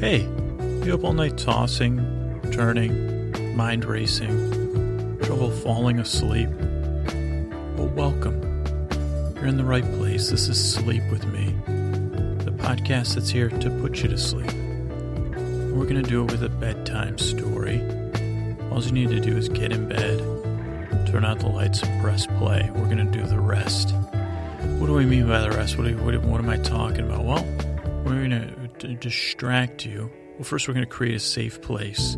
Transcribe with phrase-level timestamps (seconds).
[0.00, 0.20] Hey,
[0.84, 1.98] you up all night tossing,
[2.52, 6.48] turning, mind racing, trouble falling asleep?
[7.76, 8.40] Well, welcome.
[9.34, 10.30] You're in the right place.
[10.30, 11.52] This is Sleep with Me,
[12.44, 14.52] the podcast that's here to put you to sleep.
[14.52, 17.80] We're going to do it with a bedtime story.
[18.70, 20.20] All you need to do is get in bed,
[21.08, 22.70] turn out the lights, and press play.
[22.72, 23.92] We're going to do the rest.
[24.78, 25.76] What do we mean by the rest?
[25.76, 27.24] What, do, what, what am I talking about?
[27.24, 27.44] Well,
[28.04, 30.10] we're going to distract you.
[30.34, 32.16] Well, first, we're going to create a safe place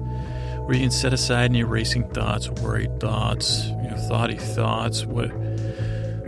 [0.64, 5.06] where you can set aside any racing thoughts, worried thoughts, you know, thoughty thoughts.
[5.06, 5.32] What,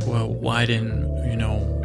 [0.07, 1.83] well, why didn't, you know,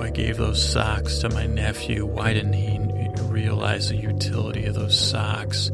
[0.00, 2.04] I gave those socks to my nephew.
[2.04, 2.78] Why didn't he
[3.22, 5.70] realize the utility of those socks?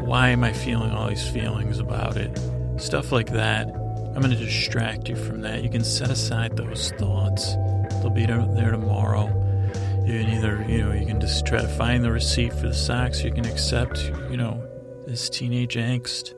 [0.00, 2.38] Why am I feeling all these feelings about it?
[2.76, 3.68] Stuff like that.
[3.68, 5.62] I'm going to distract you from that.
[5.62, 7.54] You can set aside those thoughts.
[8.00, 9.21] They'll be there tomorrow.
[10.12, 12.74] You can either, you know, you can just try to find the receipt for the
[12.74, 13.24] socks.
[13.24, 14.62] You can accept, you know,
[15.06, 16.34] this teenage angst,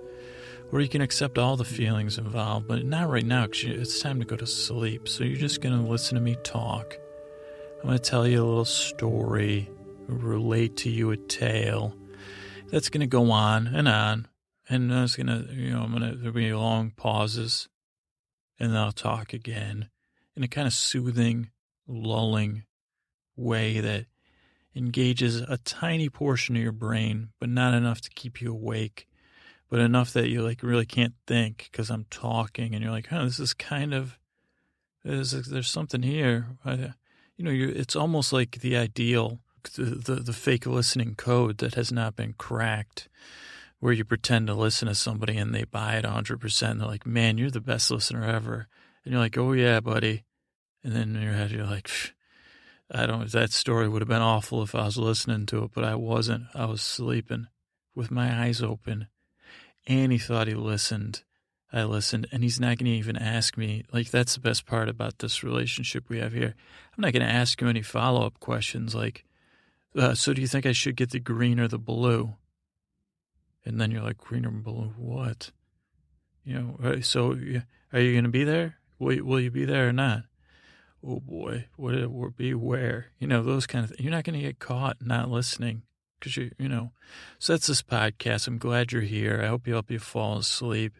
[0.71, 4.21] or you can accept all the feelings involved, but not right now because it's time
[4.21, 5.09] to go to sleep.
[5.09, 6.97] So you're just going to listen to me talk.
[7.81, 9.69] I'm going to tell you a little story,
[10.07, 11.97] relate to you a tale
[12.69, 14.29] that's going to go on and on
[14.69, 17.69] and it's gonna, you know, I'm gonna there'll be long pauses,
[18.61, 19.91] and then I'll talk again
[20.37, 21.51] in a kind of soothing,
[21.89, 22.63] lulling
[23.37, 24.07] way that
[24.75, 29.07] engages a tiny portion of your brain, but not enough to keep you awake,
[29.71, 33.25] but enough that you like really can't think because I'm talking, and you're like, huh,
[33.25, 34.19] this is kind of,
[35.05, 36.95] there's there's something here, I,
[37.37, 39.41] you know, you it's almost like the ideal,
[39.77, 43.09] the, the the fake listening code that has not been cracked
[43.85, 46.71] where you pretend to listen to somebody and they buy it 100%.
[46.71, 48.67] And they're like, man, you're the best listener ever.
[49.05, 50.25] And you're like, oh, yeah, buddy.
[50.83, 51.91] And then in your head, you're like,
[52.91, 55.85] I don't, that story would have been awful if I was listening to it, but
[55.85, 56.45] I wasn't.
[56.55, 57.47] I was sleeping
[57.95, 59.09] with my eyes open.
[59.87, 61.23] And he thought he listened.
[61.73, 62.27] I listened.
[62.31, 63.85] And he's not going to even ask me.
[63.93, 66.55] Like, that's the best part about this relationship we have here.
[66.97, 69.25] I'm not going to ask him any follow up questions like,
[69.97, 72.35] uh, so do you think I should get the green or the blue?
[73.65, 75.51] And then you're like, green or blue, what?
[76.45, 77.31] You know, so
[77.93, 78.77] are you going to be there?
[78.99, 80.25] Will, will you be there or not?
[81.07, 83.07] Oh boy, what it will be where?
[83.19, 84.01] You know, those kind of things.
[84.01, 85.83] You're not going to get caught not listening
[86.19, 86.93] because you, you know.
[87.39, 88.47] So that's this podcast.
[88.49, 89.43] I'm glad you're here.
[89.43, 90.95] I hope you help you fall asleep.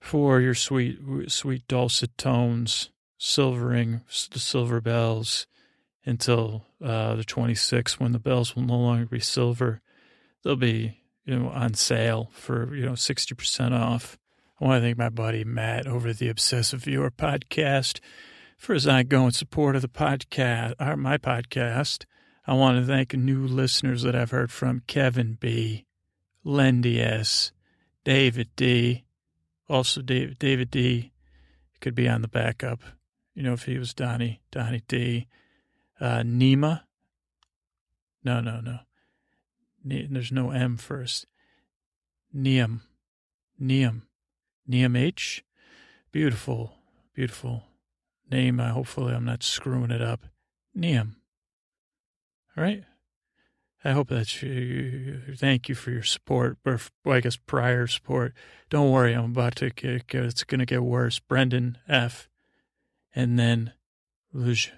[0.00, 5.48] for your sweet, sweet dulcet tones, silvering the silver bells
[6.04, 9.80] until uh, the 26th when the bells will no longer be silver.
[10.44, 14.18] They'll be, you know, on sale for, you know, 60% off.
[14.60, 17.98] I want to thank my buddy Matt over the Obsessive Viewer podcast
[18.56, 22.04] for his ongoing support of the podcast, or uh, my podcast.
[22.48, 25.84] I want to thank new listeners that I've heard from Kevin B.,
[26.42, 27.52] Lendy S.,
[28.04, 29.04] David D.,
[29.68, 31.12] also David, David D.
[31.82, 32.80] could be on the backup.
[33.34, 35.26] You know, if he was Donnie, Donnie D.
[36.00, 36.84] Uh, Nima.
[38.24, 38.78] No, no, no.
[39.84, 41.26] There's no M first.
[42.34, 42.80] Neum.
[43.60, 44.04] Neum.
[44.66, 45.44] Neum H.
[46.12, 46.72] Beautiful,
[47.12, 47.64] beautiful
[48.30, 48.58] name.
[48.58, 50.24] Uh, hopefully, I'm not screwing it up.
[50.74, 51.17] Neum.
[52.58, 52.82] All right.
[53.84, 55.20] I hope that you.
[55.36, 58.34] Thank you for your support, or I guess prior support.
[58.68, 59.70] Don't worry, I'm about to.
[59.70, 61.20] Get, it's going to get worse.
[61.20, 62.28] Brendan F.
[63.14, 63.74] And then
[64.34, 64.72] Luj.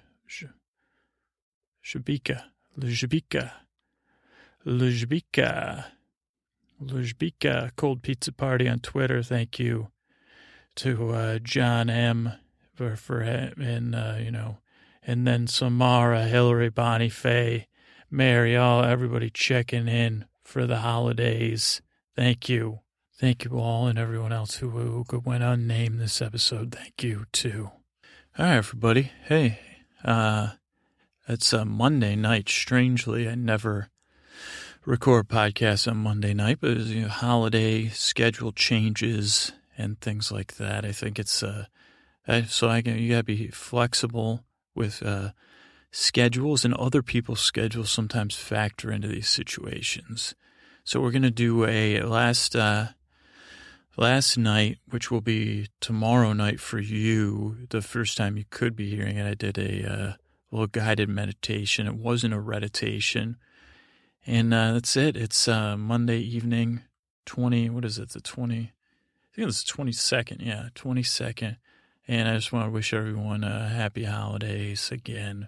[1.83, 2.43] Shabika.
[2.79, 3.51] Lujbika.
[4.63, 5.85] Lujbika.
[6.79, 7.71] Lujbika.
[7.75, 9.23] Cold Pizza Party on Twitter.
[9.23, 9.87] Thank you
[10.75, 12.33] to uh, John M.
[12.75, 14.59] for, for and, uh, you know,
[15.01, 17.65] and then Samara, Hillary, Bonnie, Faye,
[18.13, 21.81] Mary, all everybody checking in for the holidays.
[22.13, 22.81] Thank you.
[23.17, 26.75] Thank you all and everyone else who, who went unnamed this episode.
[26.75, 27.71] Thank you too.
[28.37, 29.11] All right, everybody.
[29.23, 29.59] Hey,
[30.03, 30.49] uh,
[31.25, 32.49] it's a Monday night.
[32.49, 33.89] Strangely, I never
[34.85, 40.83] record podcasts on Monday night, but you know, holiday schedule changes and things like that.
[40.83, 41.65] I think it's uh,
[42.47, 44.43] so I can you gotta be flexible
[44.75, 45.29] with uh,
[45.91, 50.33] schedules, and other people's schedules sometimes factor into these situations.
[50.83, 52.87] So we're gonna do a last uh,
[53.97, 57.67] last night, which will be tomorrow night for you.
[57.69, 60.13] The first time you could be hearing it, I did a uh,
[60.51, 61.87] little guided meditation.
[61.87, 63.37] It wasn't a meditation.
[64.25, 65.15] And uh, that's it.
[65.15, 66.81] It's uh, Monday evening,
[67.25, 70.45] 20, what is it, the 20, I think it's the 22nd.
[70.45, 71.57] Yeah, 22nd.
[72.07, 75.47] And I just want to wish everyone happy holidays again.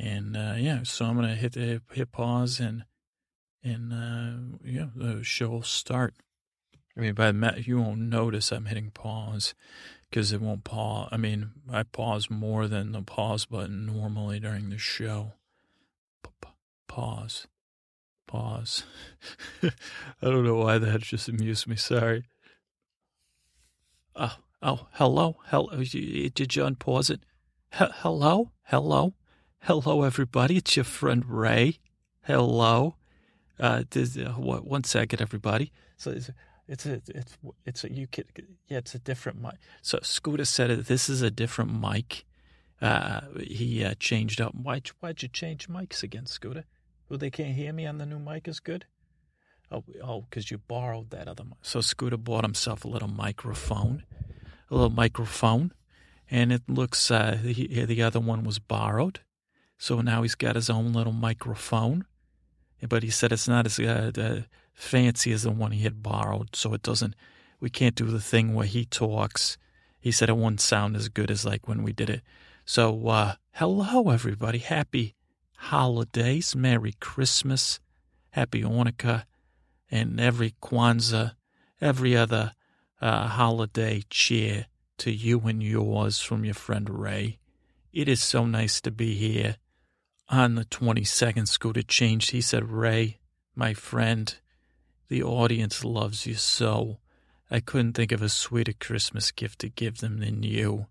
[0.00, 2.84] And uh, yeah, so I'm to hit the, hit pause and,
[3.62, 6.14] and uh, yeah, the show will start.
[6.96, 9.54] I mean, by the you won't notice I'm hitting pause
[10.08, 11.10] because it won't pause.
[11.12, 15.34] I mean, I pause more than the pause button normally during the show.
[16.88, 17.46] Pause.
[18.26, 18.84] Pause.
[19.62, 19.70] I
[20.22, 21.76] don't know why that just amused me.
[21.76, 22.24] Sorry.
[24.16, 25.36] Oh, oh, hello.
[25.48, 25.76] Hello.
[25.76, 27.20] Did you unpause it?
[27.72, 28.50] Hello?
[28.64, 29.12] Hello?
[29.64, 30.56] Hello, everybody.
[30.56, 31.80] It's your friend Ray.
[32.22, 32.96] Hello.
[33.58, 35.70] Uh, this, uh, one second, everybody.
[35.98, 36.12] So,
[36.66, 37.36] it's a, it's,
[37.66, 38.24] it's a, you could,
[38.68, 39.56] yeah, it's a different mic.
[39.82, 42.24] So Scooter said it, this is a different mic.
[42.80, 44.54] Uh, he uh, changed up.
[44.54, 46.64] Why'd, why'd you change mics again, Scooter?
[47.10, 48.86] Well, they can't hear me on the new mic is good?
[49.70, 51.58] Oh, oh, because you borrowed that other mic.
[51.60, 54.04] So Scooter bought himself a little microphone,
[54.70, 55.74] a little microphone,
[56.30, 59.20] and it looks, uh, he, the other one was borrowed.
[59.82, 62.04] So now he's got his own little microphone.
[62.86, 64.42] But he said it's not as uh,
[64.74, 67.16] fancy as the one he had borrowed, so it doesn't.
[67.60, 69.56] We can't do the thing where he talks.
[69.98, 72.20] He said it won't sound as good as like when we did it.
[72.66, 75.14] So, uh, hello everybody, happy
[75.56, 77.80] holidays, Merry Christmas,
[78.30, 79.24] Happy Hanukkah,
[79.90, 81.32] and every Kwanzaa,
[81.80, 82.52] every other
[83.00, 84.66] uh, holiday cheer
[84.98, 87.38] to you and yours from your friend Ray.
[87.94, 89.56] It is so nice to be here.
[90.30, 92.30] On the 22nd, Scooter changed.
[92.30, 93.18] He said, Ray,
[93.56, 94.32] my friend,
[95.08, 96.98] the audience loves you so.
[97.50, 100.86] I couldn't think of a sweeter Christmas gift to give them than you.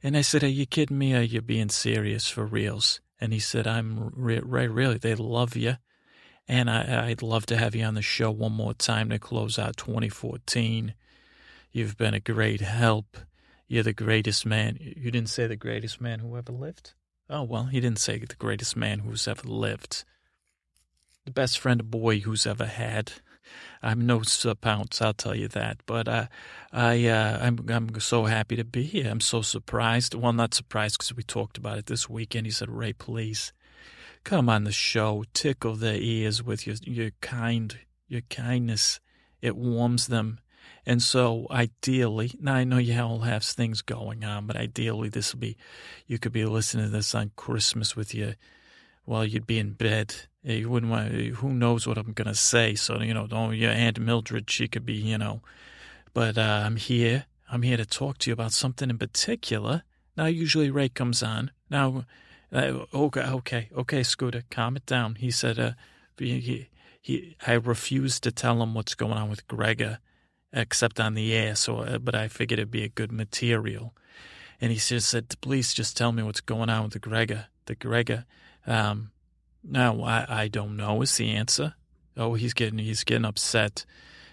[0.00, 1.12] And I said, Are you kidding me?
[1.16, 3.00] Are you being serious for reals?
[3.20, 4.98] And he said, I'm re- right, really.
[4.98, 5.78] They love you.
[6.46, 9.58] And I, I'd love to have you on the show one more time to close
[9.58, 10.94] out 2014.
[11.72, 13.16] You've been a great help.
[13.66, 14.78] You're the greatest man.
[14.80, 16.92] You didn't say the greatest man who ever lived?
[17.30, 20.04] Oh, well, he didn't say the greatest man who's ever lived.
[21.24, 23.12] The best friend a boy who's ever had.
[23.82, 24.22] I'm no
[24.60, 25.78] pounce, I'll tell you that.
[25.86, 26.26] But uh,
[26.72, 29.10] I, uh, I'm, I'm so happy to be here.
[29.10, 30.14] I'm so surprised.
[30.14, 32.46] Well, not surprised because we talked about it this weekend.
[32.46, 33.52] He said, Ray, please
[34.24, 39.00] come on the show, tickle their ears with your, your kind, your kindness.
[39.40, 40.38] It warms them.
[40.84, 45.32] And so ideally, now I know you all have things going on, but ideally this
[45.32, 45.56] will be,
[46.06, 48.34] you could be listening to this on Christmas with you
[49.04, 51.12] while you'd be in bed you wouldn't want.
[51.12, 52.74] Who knows what I'm gonna say?
[52.74, 54.50] So you know, don't your Aunt Mildred.
[54.50, 55.40] She could be, you know.
[56.14, 57.26] But uh, I'm here.
[57.50, 59.82] I'm here to talk to you about something in particular.
[60.16, 61.50] Now, usually Ray comes on.
[61.70, 62.04] Now,
[62.52, 65.16] uh, okay, okay, okay, Scooter, calm it down.
[65.16, 65.72] He said, uh,
[66.18, 66.68] he,
[67.00, 69.98] he, I refused to tell him what's going on with Gregor,
[70.52, 71.54] except on the air.
[71.54, 73.94] So, uh, but I figured it'd be a good material.
[74.60, 77.74] And he just said, please just tell me what's going on with the Gregor, the
[77.74, 78.26] Gregor.
[78.66, 79.10] Um,
[79.64, 81.74] no, I, I don't know is the answer.
[82.16, 83.84] Oh, he's getting he's getting upset.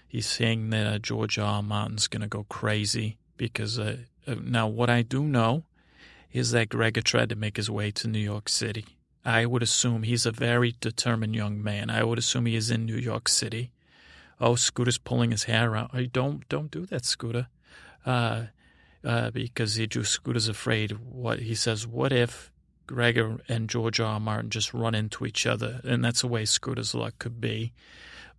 [0.06, 1.46] He's saying that uh, George R.
[1.46, 1.62] R.
[1.62, 5.64] Martin's going to go crazy because uh, uh, now what I do know
[6.32, 8.84] is that Gregor tried to make his way to New York City.
[9.24, 11.90] I would assume he's a very determined young man.
[11.90, 13.70] I would assume he is in New York City.
[14.40, 15.90] Oh, Scooter's pulling his hair out.
[15.92, 17.48] Oh, don't don't do that, Scooter.
[18.06, 18.46] Uh,
[19.04, 20.92] uh, because he just Scooter's afraid.
[20.92, 22.50] What he says, what if
[22.86, 24.14] Gregor and George R.
[24.14, 24.20] R.
[24.20, 27.72] Martin just run into each other, and that's the way Scooter's luck could be.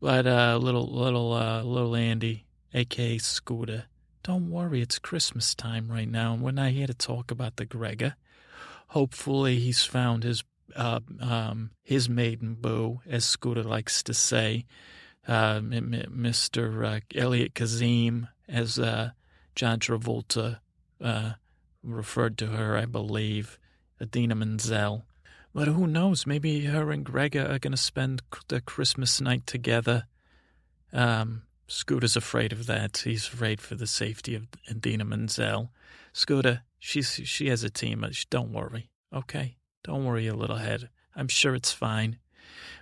[0.02, 3.86] But uh, little little uh, little Andy, aka Scooter,
[4.24, 7.66] don't worry, it's Christmas time right now, and we're not here to talk about the
[7.66, 8.16] Gregor.
[8.88, 10.44] Hopefully, he's found his
[10.76, 14.66] uh, um, his maiden beau, as Scooter likes to say,
[15.28, 16.86] uh, Mr.
[16.86, 19.12] Uh, Elliot Kazim, as uh,
[19.56, 20.60] John Travolta
[21.02, 21.34] uh,
[21.84, 23.60] referred to her, I believe,
[24.02, 25.06] Idina Menzel.
[25.54, 26.26] But who knows?
[26.26, 30.06] Maybe her and Gregor are going to spend the Christmas night together.
[30.94, 33.00] Um, Scooter's afraid of that.
[33.00, 35.72] He's afraid for the safety of Idina Menzel.
[36.14, 38.06] Scooter, she's she has a team.
[38.30, 39.58] Don't worry, okay?
[39.84, 40.90] Don't worry, you little head.
[41.16, 42.18] I'm sure it's fine.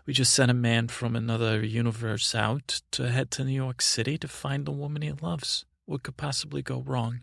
[0.05, 4.17] We just sent a man from another universe out to head to New York City
[4.17, 5.65] to find the woman he loves.
[5.85, 7.21] What could possibly go wrong?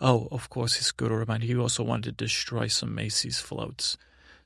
[0.00, 3.96] Oh, of course, he's good to remind he also wanted to destroy some Macy's floats.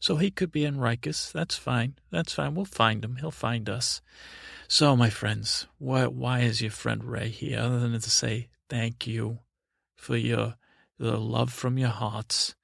[0.00, 1.32] So he could be in Rikers.
[1.32, 1.96] That's fine.
[2.10, 2.54] That's fine.
[2.54, 3.16] We'll find him.
[3.16, 4.00] He'll find us.
[4.68, 9.06] So, my friends, why, why is your friend Ray here other than to say thank
[9.06, 9.40] you
[9.96, 10.56] for your
[10.98, 12.54] the love from your hearts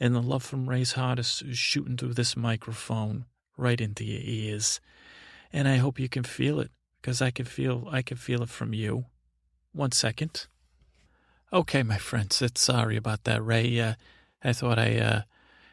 [0.00, 3.24] and the love from Ray's heart is shooting through this microphone
[3.58, 4.80] right into your ears.
[5.52, 8.48] And I hope you can feel it because I can feel I can feel it
[8.48, 9.06] from you.
[9.72, 10.46] One second.
[11.52, 13.80] Okay, my friends, it's sorry about that, Ray.
[13.80, 13.94] Uh,
[14.42, 15.22] I thought I uh,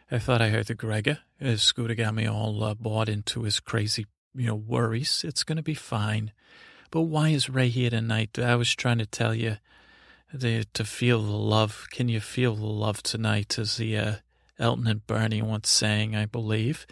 [0.09, 1.19] I thought I heard the Gregor.
[1.43, 5.23] Uh, Scooter got me all uh, bought into his crazy, you know, worries.
[5.27, 6.31] It's going to be fine.
[6.91, 8.39] But why is Ray here tonight?
[8.39, 9.57] I was trying to tell you
[10.33, 11.87] the, to feel the love.
[11.91, 13.59] Can you feel the love tonight?
[13.59, 14.15] As the uh,
[14.57, 16.87] Elton and Bernie once sang, I believe.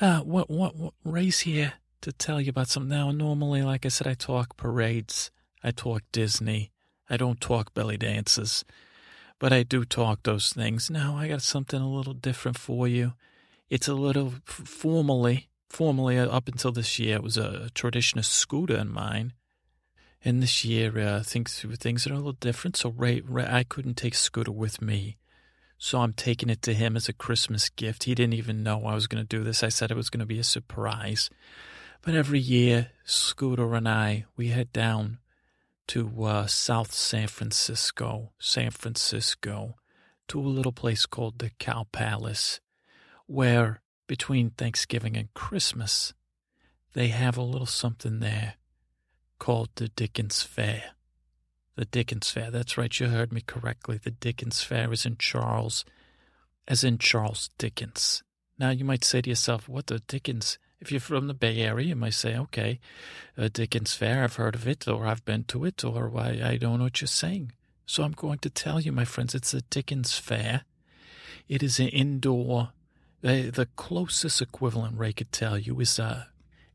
[0.00, 2.88] Uh, what, what, what, Ray's here to tell you about something.
[2.88, 5.30] Now, normally, like I said, I talk parades,
[5.62, 6.70] I talk Disney,
[7.08, 8.64] I don't talk belly dances,
[9.38, 10.90] but I do talk those things.
[10.90, 13.14] Now, I got something a little different for you.
[13.68, 18.26] It's a little formally, formally uh, up until this year, it was a tradition of
[18.26, 19.32] scooter in mine.
[20.24, 22.76] And this year, uh, things things are a little different.
[22.76, 25.16] So Ray, Ray, I couldn't take Scooter with me,
[25.84, 28.04] so I'm taking it to him as a Christmas gift.
[28.04, 29.64] He didn't even know I was going to do this.
[29.64, 31.28] I said it was going to be a surprise.
[32.02, 35.18] But every year, Scooter and I we head down
[35.88, 39.74] to uh, South San Francisco, San Francisco,
[40.28, 42.60] to a little place called the Cow Palace,
[43.26, 46.14] where between Thanksgiving and Christmas,
[46.92, 48.54] they have a little something there
[49.40, 50.92] called the Dickens Fair.
[51.74, 52.50] The Dickens Fair.
[52.50, 53.98] That's right, you heard me correctly.
[54.02, 55.84] The Dickens Fair is in Charles,
[56.68, 58.22] as in Charles Dickens.
[58.58, 60.58] Now, you might say to yourself, what the Dickens?
[60.80, 62.78] If you're from the Bay Area, you might say, okay,
[63.36, 66.56] a Dickens Fair, I've heard of it, or I've been to it, or why I
[66.58, 67.52] don't know what you're saying.
[67.86, 70.64] So I'm going to tell you, my friends, it's the Dickens Fair.
[71.48, 72.70] It is an indoor,
[73.22, 76.22] the, closest equivalent Ray could tell you is a, uh,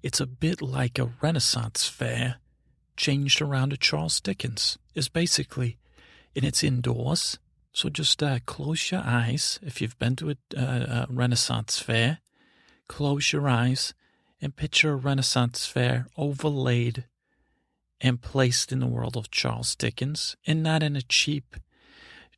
[0.03, 2.37] it's a bit like a Renaissance fair
[2.97, 5.77] changed around to Charles Dickens is basically,
[6.35, 7.39] and it's indoors.
[7.71, 9.59] So just uh, close your eyes.
[9.61, 12.19] If you've been to a, a Renaissance fair,
[12.87, 13.93] close your eyes
[14.41, 17.05] and picture a Renaissance fair overlaid
[18.01, 21.55] and placed in the world of Charles Dickens, and not in a cheap,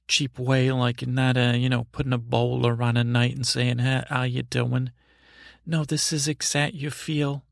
[0.07, 3.79] cheap way, like not a you know putting a bowler on a night and saying
[3.79, 4.91] hey, how you doing.
[5.65, 6.73] No, this is exact.
[6.73, 7.43] You feel,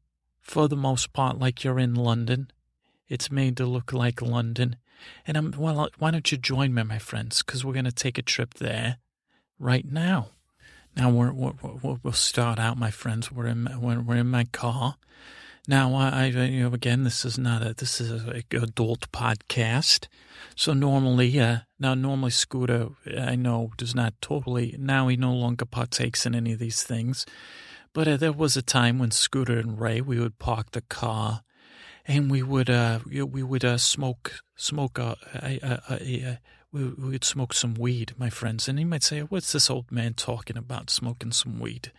[0.42, 2.52] for the most part, like you're in London.
[3.08, 4.78] It's made to look like London.
[5.26, 7.42] And I'm, well, why don't you join me, my friends?
[7.42, 8.98] Because we're going to take a trip there
[9.60, 10.30] right now.
[10.96, 11.54] Now we're, we're,
[12.02, 13.32] we'll start out, my friends.
[13.32, 14.96] We're in we're, we're in my car.
[15.68, 20.08] Now I, I you know again this is not a this is a adult podcast.
[20.56, 25.66] So normally uh, now normally Scooter I know does not totally now he no longer
[25.66, 27.26] partakes in any of these things.
[27.94, 31.44] But uh, there was a time when Scooter and Ray we would park the car
[32.08, 35.16] and we would uh, we would uh, smoke smoke uh,
[36.72, 38.68] we, we would smoke some weed, my friends.
[38.68, 40.90] And you might say, "What's this old man talking about?
[40.90, 41.92] Smoking some weed?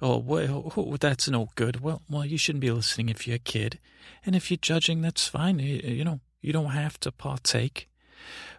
[0.00, 3.40] Oh, well, oh, that's no good." Well, well, you shouldn't be listening if you're a
[3.40, 3.78] kid,
[4.24, 5.58] and if you're judging, that's fine.
[5.58, 7.88] You, you know, you don't have to partake.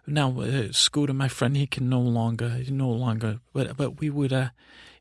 [0.06, 4.32] Now, uh, Scooter, my friend, he can no longer, no longer, but but we would,
[4.32, 4.50] uh,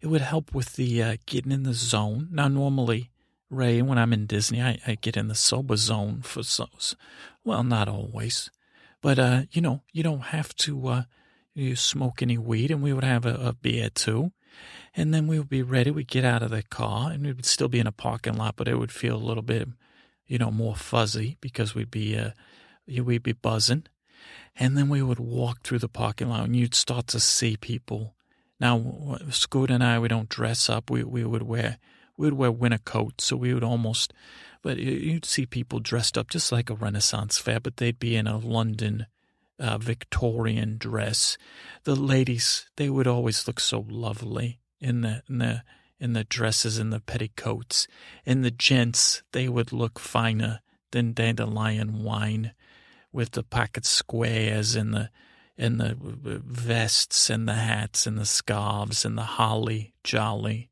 [0.02, 2.30] it would help with the uh, getting in the zone.
[2.32, 3.12] Now, normally,
[3.50, 6.68] Ray, when I'm in Disney, I, I get in the sober zone for so,
[7.44, 8.50] well, not always,
[9.02, 10.88] but uh, you know, you don't have to.
[10.88, 11.04] Uh,
[11.54, 14.32] you smoke any weed, and we would have a, a beer too.
[14.94, 15.92] And then we would be ready.
[15.92, 18.56] We'd get out of the car, and we would still be in a parking lot,
[18.56, 19.68] but it would feel a little bit,
[20.28, 22.32] you know, more fuzzy because we'd be, uh,
[22.88, 23.86] we'd be buzzing.
[24.58, 28.16] And then we would walk through the parking lot, and you'd start to see people.
[28.60, 30.90] Now, Scoot and I, we don't dress up.
[30.90, 31.78] We we would wear
[32.18, 34.14] we would wear winter coats, so we would almost.
[34.62, 38.28] But you'd see people dressed up just like a Renaissance fair, but they'd be in
[38.28, 39.06] a London
[39.60, 41.38] uh, Victorian dress.
[41.84, 45.64] The ladies, they would always look so lovely in the in the
[46.00, 47.88] in the dresses and the petticoats.
[48.26, 52.54] And the gents, they would look finer than dandelion wine,
[53.12, 55.10] with the pocket squares and the
[55.58, 60.70] and the vests and the hats and the scarves and the holly jolly.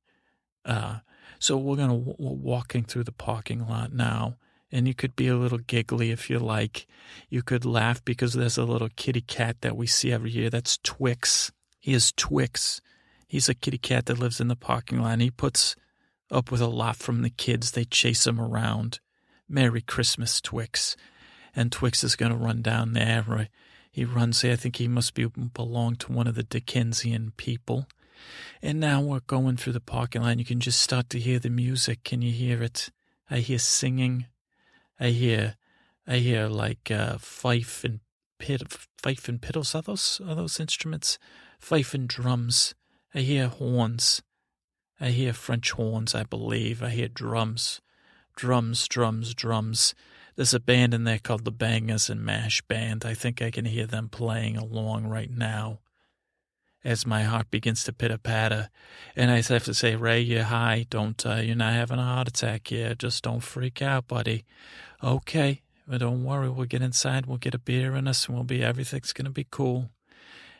[0.65, 0.99] Uh,
[1.43, 4.37] so we're gonna we're walking through the parking lot now,
[4.71, 6.87] and you could be a little giggly if you like.
[7.27, 10.49] You could laugh because there's a little kitty cat that we see every year.
[10.49, 11.51] That's Twix.
[11.81, 12.79] He is Twix.
[13.27, 15.11] He's a kitty cat that lives in the parking lot.
[15.11, 15.75] And he puts
[16.31, 17.71] up with a lot from the kids.
[17.71, 19.01] They chase him around.
[19.49, 20.95] Merry Christmas, Twix.
[21.53, 23.49] And Twix is going to run down there.
[23.91, 24.45] He runs.
[24.45, 27.85] I think he must be belong to one of the Dickensian people.
[28.61, 30.39] And now we're going through the parking lot.
[30.39, 32.03] You can just start to hear the music.
[32.03, 32.89] Can you hear it?
[33.29, 34.27] I hear singing.
[34.99, 35.55] I hear,
[36.07, 37.99] I hear like uh, fife and
[38.39, 38.61] pit,
[38.97, 39.75] fife and piddles.
[39.75, 41.17] Are those are those instruments?
[41.59, 42.75] Fife and drums.
[43.13, 44.21] I hear horns.
[44.99, 46.15] I hear French horns.
[46.15, 47.81] I believe I hear drums,
[48.35, 49.93] drums, drums, drums.
[50.35, 53.05] There's a band in there called the Bangers and Mash Band.
[53.05, 55.79] I think I can hear them playing along right now
[56.83, 58.69] as my heart begins to pitter patter.
[59.15, 60.85] And I have to say, Ray, you're high.
[60.89, 62.93] Don't, uh, you're not having a heart attack here.
[62.95, 64.45] Just don't freak out, buddy.
[65.03, 65.61] Okay.
[65.87, 66.49] But don't worry.
[66.49, 67.25] We'll get inside.
[67.25, 69.89] We'll get a beer in us and we'll be, everything's going to be cool.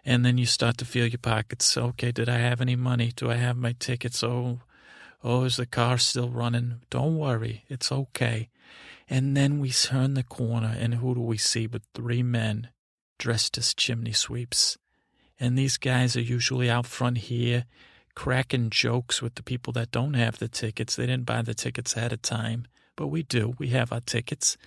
[0.05, 1.77] And then you start to feel your pockets.
[1.77, 2.11] Okay.
[2.11, 3.11] Did I have any money?
[3.15, 4.23] Do I have my tickets?
[4.23, 4.59] Oh,
[5.23, 6.81] oh, is the car still running?
[6.89, 7.63] Don't worry.
[7.69, 8.49] It's okay.
[9.09, 12.69] And then we turn the corner and who do we see but three men
[13.19, 14.77] dressed as chimney sweeps?
[15.39, 17.65] And these guys are usually out front here
[18.15, 20.95] cracking jokes with the people that don't have the tickets.
[20.95, 23.55] They didn't buy the tickets ahead of time, but we do.
[23.57, 24.57] We have our tickets.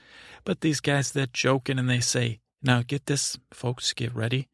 [0.45, 4.49] But these guys, they're joking and they say, now get this, folks, get ready.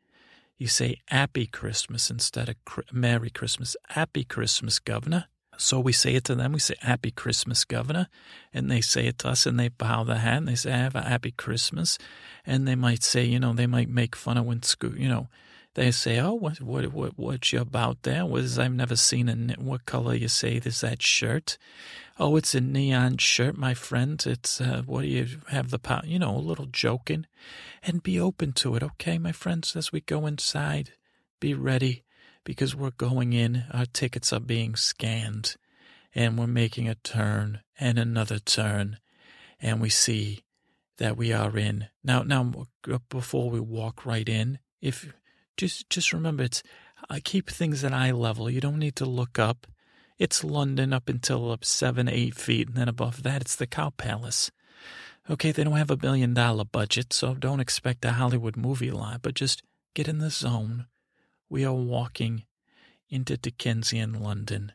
[0.59, 2.57] You say Happy Christmas instead of
[2.93, 3.77] Merry Christmas.
[3.89, 5.27] Happy Christmas, Governor.
[5.57, 6.53] So we say it to them.
[6.53, 8.09] We say Happy Christmas, Governor.
[8.53, 10.95] And they say it to us and they bow their head and they say, Have
[10.95, 11.99] a Happy Christmas.
[12.47, 15.29] And they might say, you know, they might make fun of when school, you know,
[15.75, 18.27] they say, "Oh, what what what what you about there?
[18.27, 21.57] What is I've never seen a what color you say is that shirt?
[22.19, 24.23] Oh, it's a neon shirt, my friend.
[24.27, 26.03] It's uh, what do you have the power?
[26.05, 27.27] You know, a little joking,
[27.83, 29.75] and be open to it, okay, my friends.
[29.75, 30.93] As we go inside,
[31.41, 32.05] be ready
[32.45, 33.65] because we're going in.
[33.73, 35.57] Our tickets are being scanned,
[36.15, 38.99] and we're making a turn and another turn,
[39.61, 40.45] and we see
[40.99, 42.23] that we are in now.
[42.23, 42.67] Now,
[43.09, 45.15] before we walk right in, if
[45.57, 46.63] just just remember it's
[47.11, 48.49] I keep things at eye level.
[48.49, 49.67] You don't need to look up.
[50.19, 53.91] It's London up until up seven, eight feet, and then above that it's the Cow
[53.91, 54.51] Palace.
[55.31, 59.23] Okay, they don't have a billion dollar budget, so don't expect a Hollywood movie lot,
[59.23, 59.63] but just
[59.95, 60.87] get in the zone.
[61.49, 62.45] We are walking
[63.09, 64.73] into Dickensian London.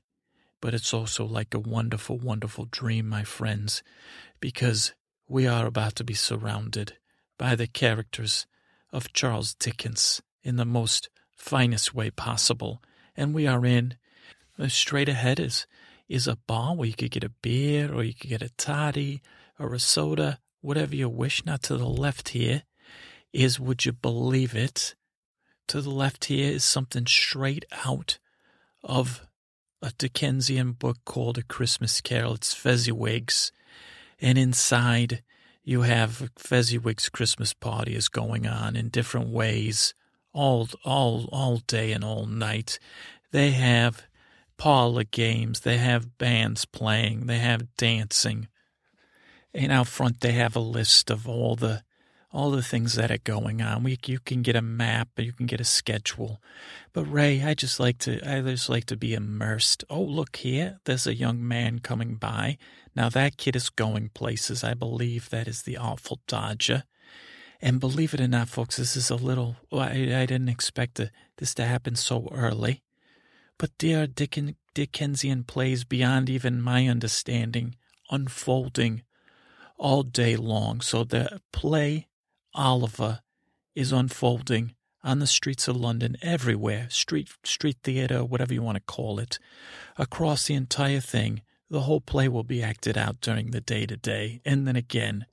[0.61, 3.83] But it's also like a wonderful, wonderful dream, my friends,
[4.39, 4.93] because
[5.27, 6.97] we are about to be surrounded
[7.37, 8.47] by the characters
[8.91, 12.81] of Charles Dickens in the most finest way possible.
[13.17, 13.97] And we are in
[14.57, 15.67] uh, straight ahead is
[16.07, 19.21] is a bar where you could get a beer or you could get a toddy
[19.59, 21.45] or a soda, whatever you wish.
[21.45, 22.63] Now to the left here
[23.33, 24.95] is would you believe it?
[25.67, 28.19] To the left here is something straight out
[28.81, 29.27] of
[29.81, 32.35] a Dickensian book called A Christmas Carol.
[32.35, 33.51] It's Fezziwig's.
[34.21, 35.23] And inside
[35.61, 39.93] you have Fezziwig's Christmas party is going on in different ways
[40.37, 42.79] all all all day and all night.
[43.31, 44.03] They have
[44.57, 48.47] parlor games, they have bands playing, they have dancing.
[49.53, 51.83] And out front they have a list of all the
[52.31, 53.83] all the things that are going on.
[53.83, 56.39] We you can get a map, you can get a schedule.
[56.93, 59.83] But Ray, I just like to I just like to be immersed.
[59.89, 62.59] Oh, look here, there's a young man coming by.
[62.95, 64.63] Now that kid is going places.
[64.63, 66.83] I believe that is the Artful Dodger.
[67.61, 71.01] And believe it or not, folks, this is a little, I, I didn't expect
[71.37, 72.83] this to happen so early.
[73.57, 77.75] But there are Dicken, Dickensian plays beyond even my understanding
[78.09, 79.03] unfolding
[79.77, 80.81] all day long.
[80.81, 82.07] So the play
[82.53, 83.21] Oliver
[83.75, 88.83] is unfolding on the streets of London, everywhere, street street theater, whatever you want to
[88.83, 89.39] call it,
[89.97, 91.41] across the entire thing.
[91.69, 95.25] The whole play will be acted out during the day to day, and then again.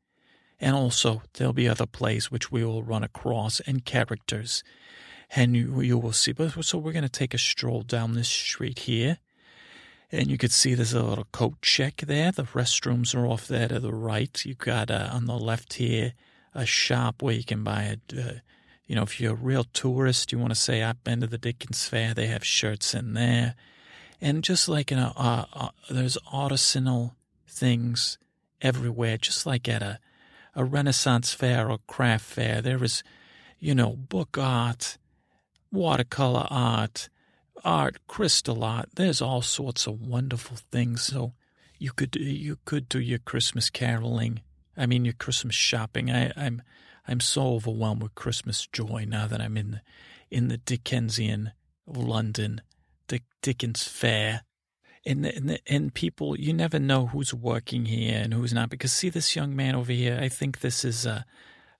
[0.64, 4.64] And also, there'll be other plays which we will run across and characters.
[5.36, 6.32] And you, you will see.
[6.32, 9.18] But so we're going to take a stroll down this street here.
[10.10, 12.32] And you can see there's a little coat check there.
[12.32, 14.42] The restrooms are off there to the right.
[14.46, 16.14] You've got uh, on the left here
[16.54, 18.32] a shop where you can buy a, uh,
[18.86, 21.36] you know, if you're a real tourist, you want to say, I've been to the
[21.36, 23.54] Dickens Fair, they have shirts in there.
[24.18, 28.16] And just like in a, uh, uh, there's artisanal things
[28.62, 29.98] everywhere, just like at a,
[30.54, 32.62] a Renaissance fair or craft fair.
[32.62, 33.02] There is,
[33.58, 34.98] you know, book art,
[35.72, 37.08] watercolor art,
[37.64, 38.90] art, crystal art.
[38.96, 41.02] There's all sorts of wonderful things.
[41.02, 41.32] So
[41.78, 44.40] you could you could do your Christmas caroling.
[44.76, 46.10] I mean, your Christmas shopping.
[46.10, 46.62] I, I'm
[47.06, 49.80] I'm so overwhelmed with Christmas joy now that I'm in the,
[50.30, 51.52] in the Dickensian
[51.86, 52.62] London,
[53.42, 54.42] Dickens Fair.
[55.06, 58.70] And, and, and people, you never know who's working here and who's not.
[58.70, 61.22] Because see this young man over here, I think this is, uh,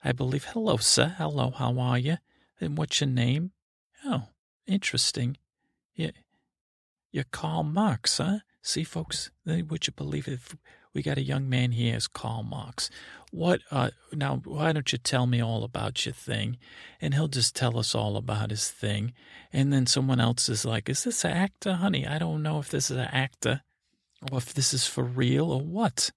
[0.03, 1.15] I believe, hello, sir.
[1.17, 2.17] Hello, how are you?
[2.61, 3.51] And what's your name?
[4.05, 4.27] Oh,
[4.67, 5.37] interesting.
[5.95, 6.11] Yeah,
[7.11, 8.39] you're Karl Marx, huh?
[8.61, 10.39] See, folks, would you believe it?
[10.95, 12.89] We got a young man here as Karl Marx.
[13.29, 16.57] What, uh, now, why don't you tell me all about your thing?
[17.01, 19.11] And he'll just tell us all about his thing.
[19.51, 22.07] And then someone else is like, is this an actor, honey?
[22.07, 23.61] I don't know if this is an actor
[24.31, 26.11] or if this is for real or what.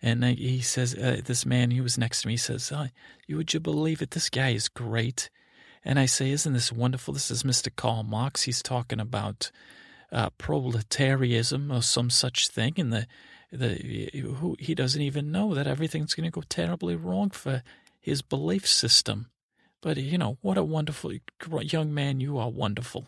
[0.00, 2.86] And he says, uh, this man, he was next to me, says, oh,
[3.28, 4.12] would you believe it?
[4.12, 5.28] This guy is great.
[5.84, 7.14] And I say, isn't this wonderful?
[7.14, 7.74] This is Mr.
[7.74, 8.42] Karl Marx.
[8.42, 9.50] He's talking about
[10.12, 12.74] uh, proletarianism or some such thing.
[12.76, 13.06] And the
[13.56, 17.62] the, who, he doesn't even know that everything's going to go terribly wrong for
[18.00, 19.30] his belief system.
[19.80, 21.12] But, you know, what a wonderful
[21.62, 23.06] young man you are, wonderful.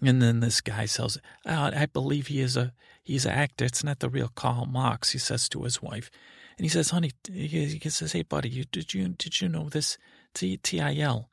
[0.00, 3.64] And then this guy says, oh, I believe he is a he's an actor.
[3.64, 6.10] It's not the real Karl Marx, he says to his wife.
[6.56, 9.98] And he says, honey, he says, hey, buddy, you, did you did you know this?
[10.34, 11.30] T T I L,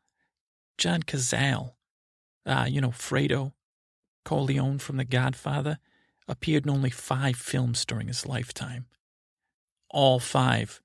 [0.78, 1.74] John Cazale,
[2.46, 3.54] uh, you know, Fredo,
[4.24, 5.78] Corleone from The Godfather
[6.28, 8.86] appeared in only five films during his lifetime.
[9.90, 10.82] All five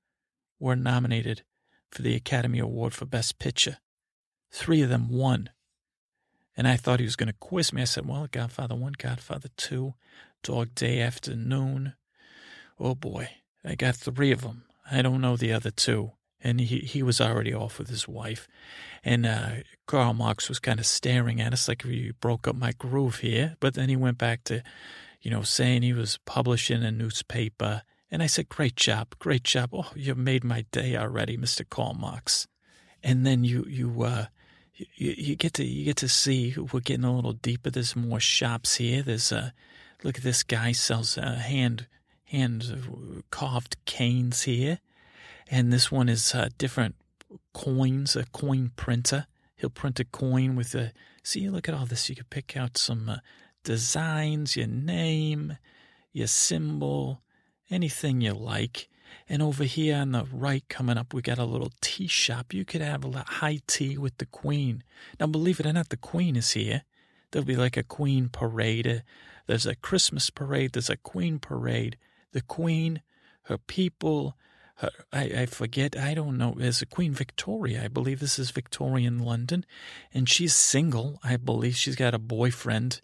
[0.59, 1.43] were nominated
[1.89, 3.77] for the Academy Award for Best Picture.
[4.51, 5.49] Three of them won.
[6.55, 7.81] And I thought he was going to quiz me.
[7.81, 9.93] I said, well, Godfather 1, Godfather 2,
[10.43, 11.93] Dog Day Afternoon.
[12.79, 13.29] Oh boy,
[13.63, 14.63] I got three of them.
[14.89, 16.11] I don't know the other two.
[16.43, 18.47] And he, he was already off with his wife.
[19.03, 19.49] And uh,
[19.85, 23.55] Karl Marx was kind of staring at us like he broke up my groove here.
[23.59, 24.63] But then he went back to
[25.21, 27.83] you know, saying he was publishing a newspaper.
[28.09, 29.69] And I said, Great job, great job.
[29.73, 31.65] Oh, you made my day already, Mr.
[31.97, 32.47] Marx.
[33.03, 34.25] And then you, you, uh,
[34.95, 37.69] you, you get to you get to see we're getting a little deeper.
[37.69, 39.01] There's more shops here.
[39.01, 39.53] There's a
[40.03, 41.87] look at this guy sells uh, hand
[42.25, 44.79] hand carved canes here,
[45.49, 46.95] and this one is uh, different
[47.53, 48.15] coins.
[48.15, 49.27] A coin printer.
[49.55, 50.91] He'll print a coin with a.
[51.23, 52.09] See, look at all this.
[52.09, 53.17] You could pick out some uh,
[53.63, 55.57] designs, your name,
[56.11, 57.21] your symbol,
[57.69, 58.89] anything you like.
[59.27, 62.53] And over here on the right, coming up, we got a little tea shop.
[62.53, 64.83] You could have a high tea with the Queen.
[65.19, 66.83] Now, believe it or not, the Queen is here.
[67.31, 68.87] There'll be like a Queen parade.
[68.87, 68.99] Uh,
[69.47, 70.73] there's a Christmas parade.
[70.73, 71.97] There's a Queen parade.
[72.33, 73.01] The Queen,
[73.43, 74.37] her people,
[74.75, 76.53] her, I, I forget, I don't know.
[76.57, 77.83] There's a Queen Victoria.
[77.83, 79.65] I believe this is Victorian London.
[80.13, 81.19] And she's single.
[81.23, 83.01] I believe she's got a boyfriend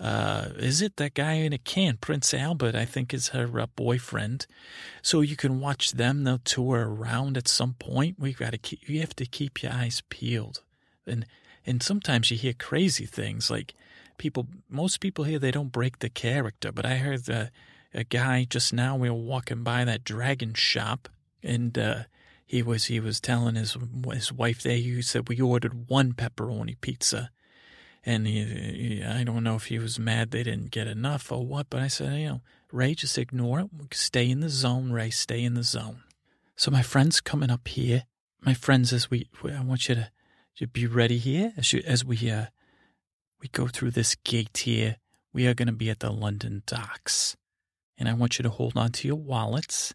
[0.00, 1.96] uh, is it that guy in a can?
[1.96, 4.46] Prince Albert, I think, is her uh, boyfriend.
[5.02, 6.22] So you can watch them.
[6.22, 8.18] They'll tour around at some point.
[8.18, 8.88] We got to keep.
[8.88, 10.62] You have to keep your eyes peeled,
[11.06, 11.26] and
[11.66, 13.74] and sometimes you hear crazy things like
[14.18, 14.46] people.
[14.68, 17.46] Most people here they don't break the character, but I heard uh,
[17.92, 18.94] a guy just now.
[18.94, 21.08] We were walking by that dragon shop,
[21.42, 22.02] and uh,
[22.46, 23.76] he was he was telling his
[24.12, 24.76] his wife there.
[24.76, 27.30] He said we ordered one pepperoni pizza
[28.04, 31.44] and he, he, I don't know if he was mad they didn't get enough or
[31.44, 32.40] what, but I said, you know,
[32.72, 33.68] Ray, just ignore it.
[33.92, 35.10] Stay in the zone, Ray.
[35.10, 36.02] Stay in the zone.
[36.56, 38.04] So my friends coming up here,
[38.40, 40.10] my friends, as we, I want you to,
[40.56, 42.46] to be ready here as, you, as we, uh,
[43.40, 44.96] we go through this gate here.
[45.32, 47.36] We are going to be at the London docks,
[47.96, 49.94] and I want you to hold on to your wallets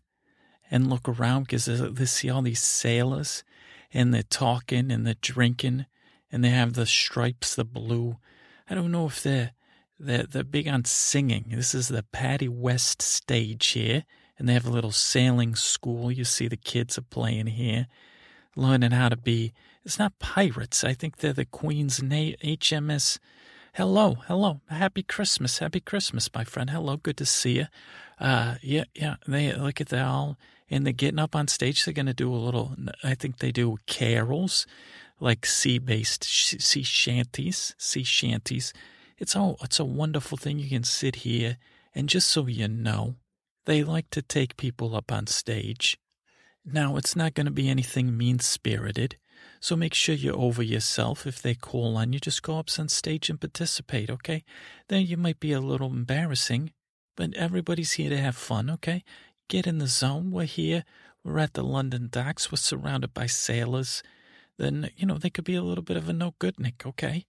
[0.71, 3.43] and look around because they see all these sailors,
[3.93, 5.85] and they're talking and they're drinking
[6.33, 8.17] and they have the stripes, the blue.
[8.67, 9.51] I don't know if they're
[9.99, 11.45] they're, they're big on singing.
[11.49, 14.03] This is the Patty West stage here,
[14.37, 16.11] and they have a little sailing school.
[16.11, 17.85] You see the kids are playing here,
[18.55, 19.53] learning how to be
[19.85, 20.83] It's not pirates.
[20.83, 23.19] I think they're the Queen's Na- HMS.
[23.75, 24.61] Hello, hello.
[24.69, 25.59] Happy Christmas.
[25.59, 26.71] Happy Christmas, my friend.
[26.71, 27.67] Hello, good to see you.
[28.19, 29.15] Uh, yeah, yeah.
[29.27, 30.37] They look at that all,
[30.69, 31.85] and they're getting up on stage.
[31.85, 32.75] They're to do a little.
[33.03, 34.65] I think they do carols,
[35.23, 38.73] like sea-based sea shanties, sea shanties.
[39.17, 39.57] It's all.
[39.63, 40.59] It's a wonderful thing.
[40.59, 41.57] You can sit here,
[41.95, 43.15] and just so you know,
[43.65, 45.97] they like to take people up on stage.
[46.65, 49.17] Now, it's not going to be anything mean spirited.
[49.61, 51.25] So make sure you're over yourself.
[51.25, 54.43] If they call on you, just go up on stage and participate, okay?
[54.89, 56.73] Then you might be a little embarrassing,
[57.15, 59.05] but everybody's here to have fun, okay?
[59.47, 60.31] Get in the zone.
[60.31, 60.83] We're here.
[61.23, 62.51] We're at the London docks.
[62.51, 64.03] We're surrounded by sailors.
[64.57, 67.25] Then, you know, they could be a little bit of a no good Nick, okay?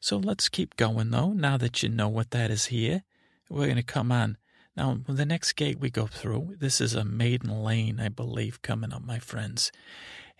[0.00, 3.02] So let's keep going, though, now that you know what that is here.
[3.48, 4.38] We're going to come on.
[4.76, 8.92] Now, the next gate we go through, this is a maiden lane, I believe, coming
[8.92, 9.70] up, my friends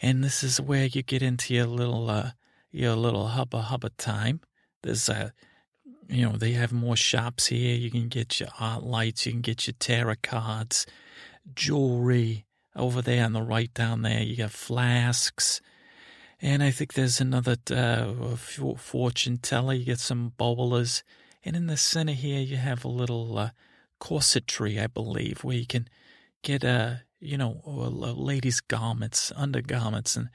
[0.00, 2.30] and this is where you get into your little uh,
[2.70, 4.40] your little hubba hubba time.
[4.82, 5.28] There's a, uh,
[6.08, 7.74] you know, they have more shops here.
[7.74, 10.86] You can get your art lights, you can get your tarot cards,
[11.54, 12.44] jewelry
[12.76, 14.22] over there on the right down there.
[14.22, 15.60] You got flasks.
[16.44, 18.36] And I think there's another uh,
[18.76, 19.72] fortune teller.
[19.72, 21.02] You get some bowlers.
[21.42, 23.50] And in the center here, you have a little uh,
[23.98, 25.88] corsetry, I believe, where you can
[26.42, 30.28] get a you know, ladies' garments, undergarments, and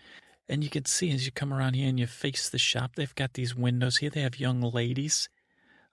[0.51, 3.13] and you can see as you come around here and you face the shop, they've
[3.13, 4.09] got these windows here.
[4.09, 5.29] They have young ladies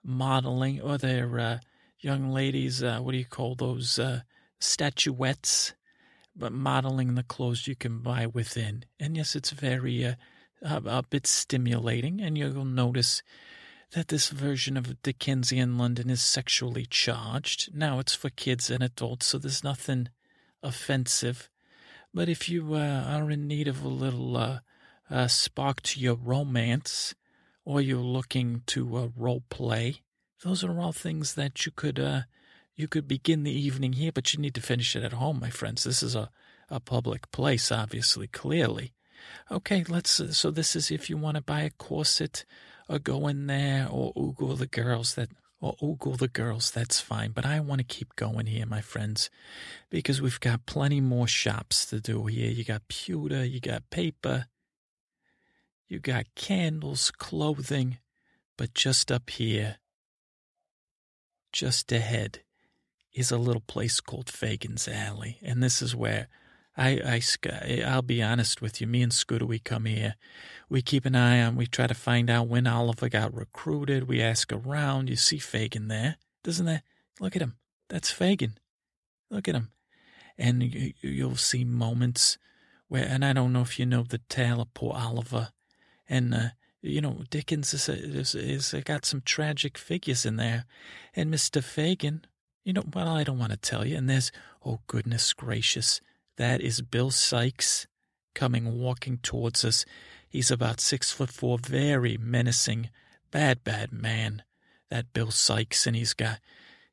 [0.03, 1.59] modeling, or they're uh,
[1.99, 2.81] young ladies.
[2.81, 4.21] Uh, what do you call those uh,
[4.59, 5.73] statuettes?
[6.39, 8.85] But modeling the clothes you can buy within.
[8.99, 10.13] And yes, it's very uh,
[10.61, 13.23] a, a bit stimulating, and you'll notice
[13.93, 17.73] that this version of Dickensian London is sexually charged.
[17.73, 20.09] Now it's for kids and adults, so there's nothing
[20.61, 21.49] offensive.
[22.13, 24.59] But if you uh, are in need of a little uh,
[25.09, 27.15] uh, spark to your romance,
[27.63, 30.01] or you're looking to uh, role play,
[30.43, 32.21] those are all things that you could uh,
[32.77, 34.13] you could begin the evening here.
[34.13, 35.83] But you need to finish it at home, my friends.
[35.83, 36.29] This is a
[36.69, 38.93] a public place, obviously, clearly.
[39.51, 40.19] Okay, let's.
[40.19, 42.45] Uh, so this is if you want to buy a corset,
[42.87, 47.31] or go in there, or oogle the girls that or ogle the girls, that's fine.
[47.31, 49.29] But I want to keep going here, my friends,
[49.89, 52.51] because we've got plenty more shops to do here.
[52.51, 54.45] You got pewter, you got paper,
[55.87, 57.97] you got candles, clothing,
[58.55, 59.77] but just up here,
[61.51, 62.43] just ahead,
[63.17, 65.39] is a little place called Fagin's Alley.
[65.41, 66.27] And this is where
[66.77, 68.85] I, I, I'll be honest with you.
[68.85, 70.15] Me and Scooter, we come here.
[70.69, 74.07] We keep an eye on, we try to find out when Oliver got recruited.
[74.07, 75.09] We ask around.
[75.09, 76.17] You see Fagin there.
[76.43, 76.83] Doesn't that?
[77.19, 77.55] Look at him.
[77.89, 78.57] That's Fagin.
[79.31, 79.71] Look at him.
[80.37, 82.37] And you, you'll see moments
[82.87, 85.49] where, and I don't know if you know the tale of poor Oliver.
[86.07, 86.49] And, uh,
[86.83, 90.65] you know, Dickens is, is, is got some tragic figures in there.
[91.15, 91.63] And Mr.
[91.63, 92.25] Fagin,
[92.67, 93.95] you know, well, I don't want to tell you.
[93.95, 94.29] And there's,
[94.65, 96.01] oh, goodness gracious
[96.35, 97.87] that is Bill Sikes
[98.35, 99.85] coming walking towards us.
[100.27, 102.89] He's about six foot four, very menacing,
[103.31, 104.43] bad, bad man.
[104.89, 105.87] That Bill Sikes.
[105.87, 106.39] and he's got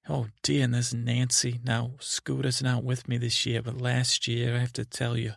[0.08, 1.58] oh dear, and there's Nancy.
[1.64, 5.32] Now Scooter's not with me this year, but last year I have to tell you,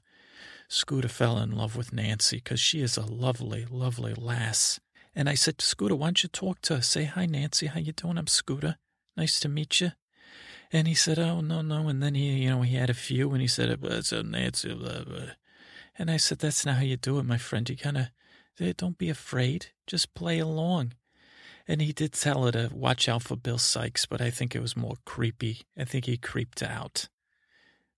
[0.67, 4.79] Scooter fell in love with Nancy because she is a lovely, lovely lass.
[5.15, 6.81] And I said, to Scooter, why don't you talk to her?
[6.81, 7.65] Say hi, Nancy.
[7.65, 8.19] How you doing?
[8.19, 8.77] I'm Scooter.
[9.15, 9.93] Nice to meet you.
[10.71, 13.31] And he said, "Oh no, no." And then he, you know, he had a few,
[13.31, 15.31] and he said, "It's a Nancy." Blah, blah.
[15.97, 17.69] And I said, "That's not how you do it, my friend.
[17.69, 18.07] You kind of
[18.59, 19.67] eh, don't be afraid.
[19.85, 20.93] Just play along."
[21.67, 24.61] And he did tell her to watch out for Bill Sikes, but I think it
[24.61, 25.63] was more creepy.
[25.77, 27.09] I think he creeped out.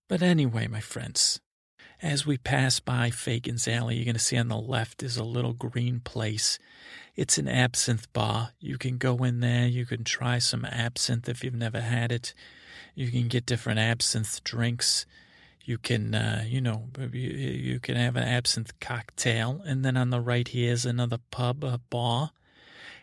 [0.08, 1.40] But anyway, my friends,
[2.02, 5.24] as we pass by Fagin's Alley, you're going to see on the left is a
[5.24, 6.58] little green place.
[7.14, 8.52] It's an absinthe bar.
[8.58, 9.66] You can go in there.
[9.66, 12.34] You can try some absinthe if you've never had it.
[12.94, 15.06] You can get different absinthe drinks.
[15.64, 19.62] You can, uh, you know, you, can have an absinthe cocktail.
[19.64, 22.32] And then on the right here is another pub, a bar.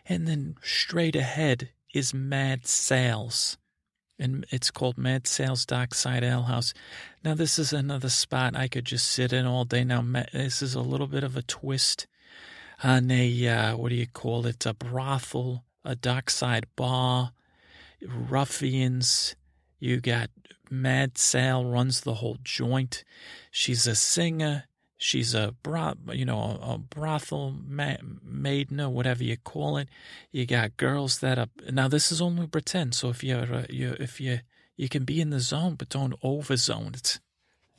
[0.06, 3.58] And then straight ahead is Mad Sal's.
[4.18, 6.74] And it's called Mad Sal's Dockside Ale House.
[7.24, 9.84] Now, this is another spot I could just sit in all day.
[9.84, 12.06] Now, this is a little bit of a twist
[12.82, 17.32] on a, uh, what do you call it, a brothel, a dockside bar,
[18.02, 19.36] ruffians,
[19.78, 20.30] you got
[20.70, 23.04] Mad Sal runs the whole joint.
[23.50, 24.64] She's a singer.
[25.00, 29.88] She's a bro, you know, a brothel ma- maiden or whatever you call it.
[30.32, 31.86] You got girls that are now.
[31.86, 32.96] This is only pretend.
[32.96, 34.40] So if you're, uh, you if you
[34.76, 37.20] you can be in the zone, but don't overzone it.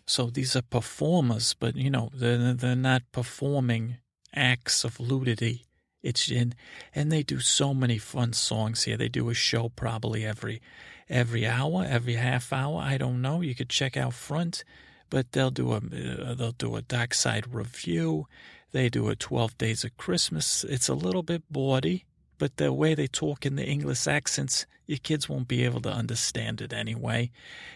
[0.08, 3.98] So these are performers, but you know they're they're not performing
[4.34, 5.66] acts of nudity.
[6.02, 6.56] It's in,
[6.96, 8.96] and they do so many fun songs here.
[8.96, 10.62] They do a show probably every
[11.10, 12.82] every hour, every half hour.
[12.82, 13.42] I don't know.
[13.42, 14.64] You could check out front,
[15.10, 18.28] but they'll do a uh, they'll do a Dockside review.
[18.72, 20.64] They do a twelve days of Christmas.
[20.64, 22.06] It's a little bit bawdy,
[22.38, 25.92] but the way they talk in the English accents, your kids won't be able to
[25.92, 27.32] understand it anyway.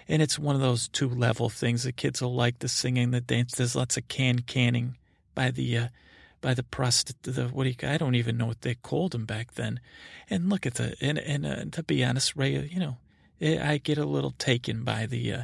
[0.07, 1.83] And it's one of those two level things.
[1.83, 3.55] The kids will like the singing, the dance.
[3.55, 4.95] There's lots of can canning
[5.33, 5.87] by the uh,
[6.41, 9.25] by the prost the what do you I don't even know what they called them
[9.25, 9.79] back then.
[10.29, 12.97] And look at the and and uh, to be honest, Ray, you know,
[13.43, 15.43] I get a little taken by the uh,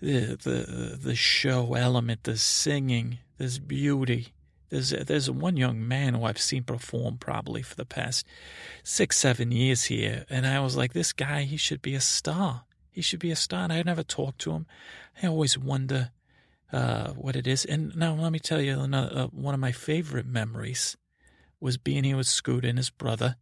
[0.00, 4.32] the the the show element, the singing, this beauty.
[4.70, 8.26] There's there's one young man who I've seen perform probably for the past
[8.82, 12.64] six seven years here, and I was like, this guy, he should be a star.
[12.90, 13.64] He should be a star.
[13.64, 14.66] And I never talked to him.
[15.20, 16.10] I always wonder
[16.72, 17.64] uh, what it is.
[17.64, 20.96] And now let me tell you another, uh, one of my favorite memories
[21.60, 23.36] was being here with Scoot and his brother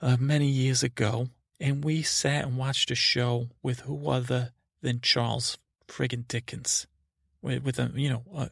[0.00, 1.28] uh, many years ago,
[1.60, 6.86] and we sat and watched a show with who other than Charles friggin' Dickens,
[7.42, 8.48] with, with a you know, uh,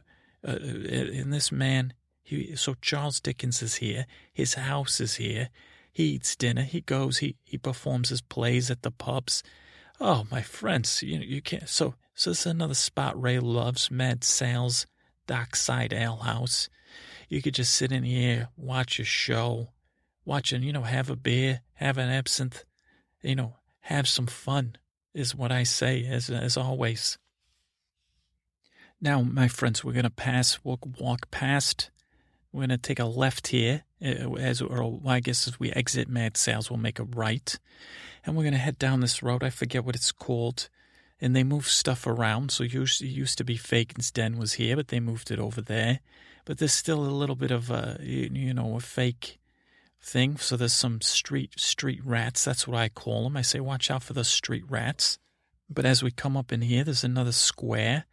[0.47, 1.93] uh, and this man.
[2.23, 4.07] He, so Charles Dickens is here.
[4.33, 5.51] His house is here.
[5.93, 6.63] He eats dinner.
[6.63, 7.19] He goes.
[7.19, 9.45] He he performs his plays at the pubs.
[10.01, 11.69] Oh, my friends, you you can't.
[11.69, 14.87] So so this is another spot Ray loves, Mad Sal's
[15.27, 16.69] Dockside Ale House.
[17.29, 19.71] You could just sit in here, watch a show,
[20.25, 22.65] watching, you know, have a beer, have an absinthe,
[23.23, 24.77] you know, have some fun
[25.15, 27.19] is what I say as as always.
[29.01, 30.59] Now, my friends, we're gonna pass.
[30.65, 31.91] We'll walk past.
[32.53, 36.37] We're gonna take a left here, uh, as or I guess as we exit Mad
[36.37, 37.59] Sal's, we'll make a right,
[38.25, 39.45] and we're gonna head down this road.
[39.45, 40.69] I forget what it's called
[41.21, 42.51] and they moved stuff around.
[42.51, 46.01] So used used to be Fagin's Den was here, but they moved it over there.
[46.45, 49.39] But there's still a little bit of a you know a fake
[50.07, 50.37] thing.
[50.37, 52.45] So there's some street street rats.
[52.45, 53.37] That's what I call them.
[53.37, 55.19] I say watch out for the street rats.
[55.69, 58.05] But as we come up in here, there's another square,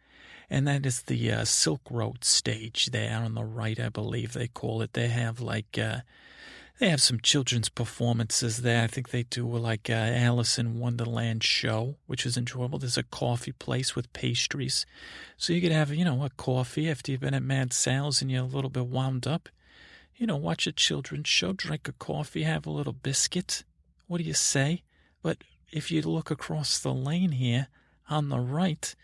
[0.50, 3.78] and that is the uh, Silk Road stage there on the right.
[3.78, 4.92] I believe they call it.
[4.92, 5.78] They have like.
[5.78, 6.00] Uh,
[6.80, 8.82] they have some children's performances there.
[8.82, 12.80] I think they do like uh, Alice in Wonderland show, which is enjoyable.
[12.80, 14.84] There's a coffee place with pastries,
[15.36, 18.28] so you could have you know a coffee after you've been at Mad Sal's and
[18.28, 19.48] you're a little bit wound up.
[20.16, 23.64] You know, watch a children's show, drink a coffee, have a little biscuit.
[24.06, 24.82] What do you say?
[25.22, 25.38] But
[25.72, 27.68] if you look across the lane here
[28.08, 28.94] on the right,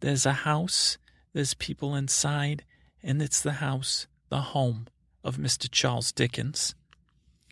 [0.00, 0.98] there's a house.
[1.32, 2.64] There's people inside,
[3.02, 4.88] and it's the house, the home
[5.22, 5.70] of Mr.
[5.70, 6.74] Charles Dickens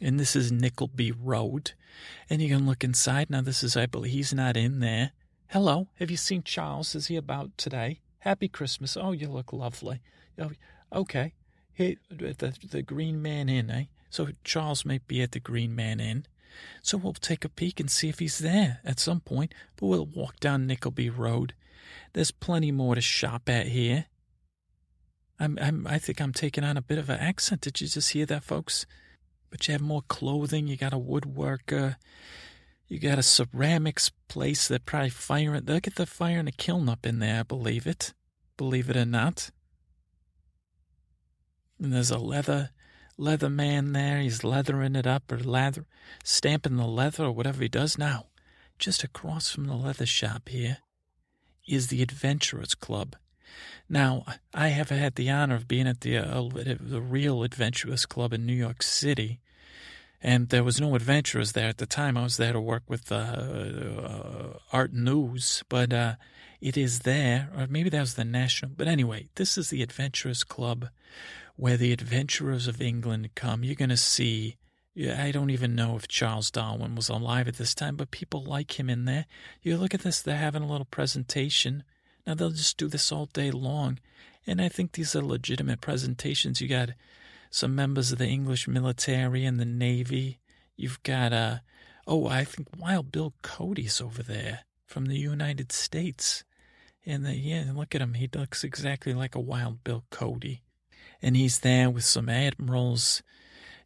[0.00, 1.72] and this is Nickleby Road.
[2.30, 3.30] And you can look inside.
[3.30, 5.12] Now, this is, I believe, he's not in there.
[5.48, 6.94] Hello, have you seen Charles?
[6.94, 8.00] Is he about today?
[8.20, 8.96] Happy Christmas.
[8.96, 10.00] Oh, you look lovely.
[10.38, 10.52] Oh,
[10.92, 11.32] okay.
[11.78, 13.84] Hey, the, the Green Man Inn, eh?
[14.10, 16.26] So Charles might be at the Green Man Inn.
[16.82, 19.54] So we'll take a peek and see if he's there at some point.
[19.76, 21.54] But we'll walk down Nickleby Road.
[22.12, 24.06] There's plenty more to shop at here.
[25.38, 27.60] I'm, I'm, I think I'm taking on a bit of an accent.
[27.60, 28.84] Did you just hear that, folks?
[29.50, 30.66] but you have more clothing.
[30.66, 31.96] You got a woodworker.
[32.86, 35.64] You got a ceramics place that probably firing.
[35.64, 38.14] They'll get the fire in a kiln up in there, believe it.
[38.56, 39.50] Believe it or not.
[41.80, 42.70] And there's a leather
[43.16, 44.20] leather man there.
[44.20, 45.84] He's leathering it up or lather,
[46.24, 48.26] stamping the leather or whatever he does now.
[48.78, 50.78] Just across from the leather shop here
[51.66, 53.16] is the Adventurers Club.
[53.88, 58.32] Now, I have had the honor of being at the uh, the real Adventurers Club
[58.32, 59.40] in New York City,
[60.22, 62.16] and there was no adventurers there at the time.
[62.16, 66.14] I was there to work with uh, uh, Art News, but uh,
[66.60, 68.72] it is there, or maybe that was the National.
[68.76, 70.88] But anyway, this is the Adventurers Club,
[71.58, 73.62] where the adventurers of England come.
[73.62, 74.56] You're going to see.
[74.96, 78.80] I don't even know if Charles Darwin was alive at this time, but people like
[78.80, 79.26] him in there.
[79.62, 81.84] You look at this; they're having a little presentation
[82.28, 84.00] now they'll just do this all day long.
[84.46, 86.60] And I think these are legitimate presentations.
[86.60, 86.90] You got
[87.50, 90.38] some members of the English military and the Navy.
[90.76, 91.58] You've got, uh,
[92.06, 96.44] oh, I think Wild Bill Cody's over there from the United States.
[97.06, 98.12] And the, yeah, look at him.
[98.12, 100.60] He looks exactly like a Wild Bill Cody.
[101.20, 103.22] And he's there with some admirals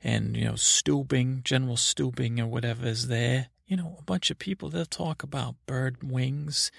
[0.03, 4.39] and, you know, Stubing, General Stubing or whatever is there you know, a bunch of
[4.39, 6.71] people, they'll talk about bird wings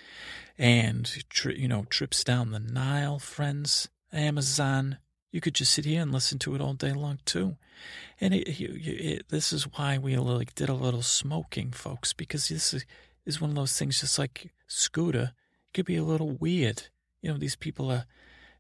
[0.60, 4.99] and, tri- you know, trips down the Nile, friends, Amazon.
[5.32, 7.58] You could just sit here and listen to it all day long, too.
[8.22, 12.49] And it, it, it, this is why we like did a little smoking, folks, because
[12.49, 12.86] this is,
[13.26, 15.32] is one of those things just like Scooter.
[15.34, 16.89] It could be a little weird.
[17.24, 18.06] You know, these people are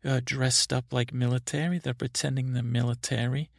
[0.05, 1.79] uh, dressed up like military.
[1.79, 3.49] They're pretending they're military,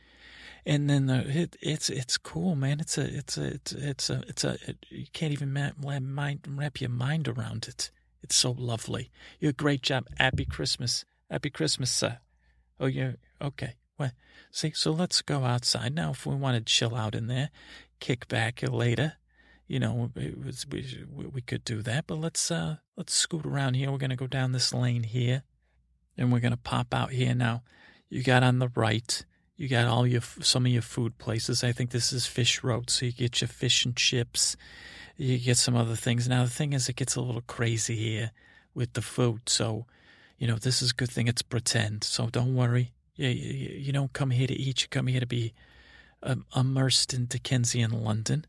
[0.66, 2.80] and then the, it, it's it's cool, man.
[2.80, 6.90] It's a it's a it's it's a, it's a it, you can't even wrap your
[6.90, 7.90] mind around it.
[8.22, 9.10] It's so lovely.
[9.38, 10.06] You're a great job.
[10.16, 11.04] Happy Christmas.
[11.30, 12.18] Happy Christmas, sir.
[12.80, 13.74] Oh, you're okay.
[13.98, 14.12] Well,
[14.50, 16.10] see, so let's go outside now.
[16.10, 17.50] If we want to chill out in there,
[18.00, 19.14] kick back later,
[19.66, 22.06] you know, was, we we could do that.
[22.06, 23.90] But let's uh let's scoot around here.
[23.90, 25.42] We're gonna go down this lane here,
[26.16, 27.62] and we're gonna pop out here now.
[28.08, 29.24] You got on the right.
[29.56, 31.62] You got all your some of your food places.
[31.64, 34.56] I think this is Fish Road, so you get your fish and chips
[35.16, 36.28] you get some other things.
[36.28, 38.32] Now, the thing is, it gets a little crazy here
[38.74, 39.48] with the food.
[39.48, 39.86] So,
[40.38, 42.04] you know, this is a good thing it's pretend.
[42.04, 42.92] So don't worry.
[43.16, 45.54] You, you, you don't come here to eat, you come here to be
[46.22, 48.44] um, immersed in Dickensian London.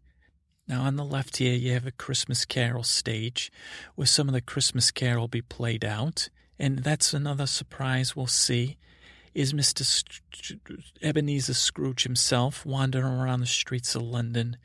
[0.67, 3.51] Now, on the left here, you have a Christmas Carol stage
[3.93, 6.29] where some of the Christmas Carol will be played out.
[6.57, 8.77] And that's another surprise we'll see
[9.33, 9.83] is Mr.
[9.83, 10.61] St-
[11.01, 14.55] Ebenezer Scrooge himself wandering around the streets of London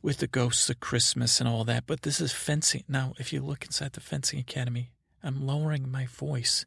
[0.00, 1.86] with the ghosts of Christmas and all that.
[1.86, 2.84] But this is fencing.
[2.88, 4.90] Now, if you look inside the fencing academy,
[5.22, 6.64] I'm lowering my voice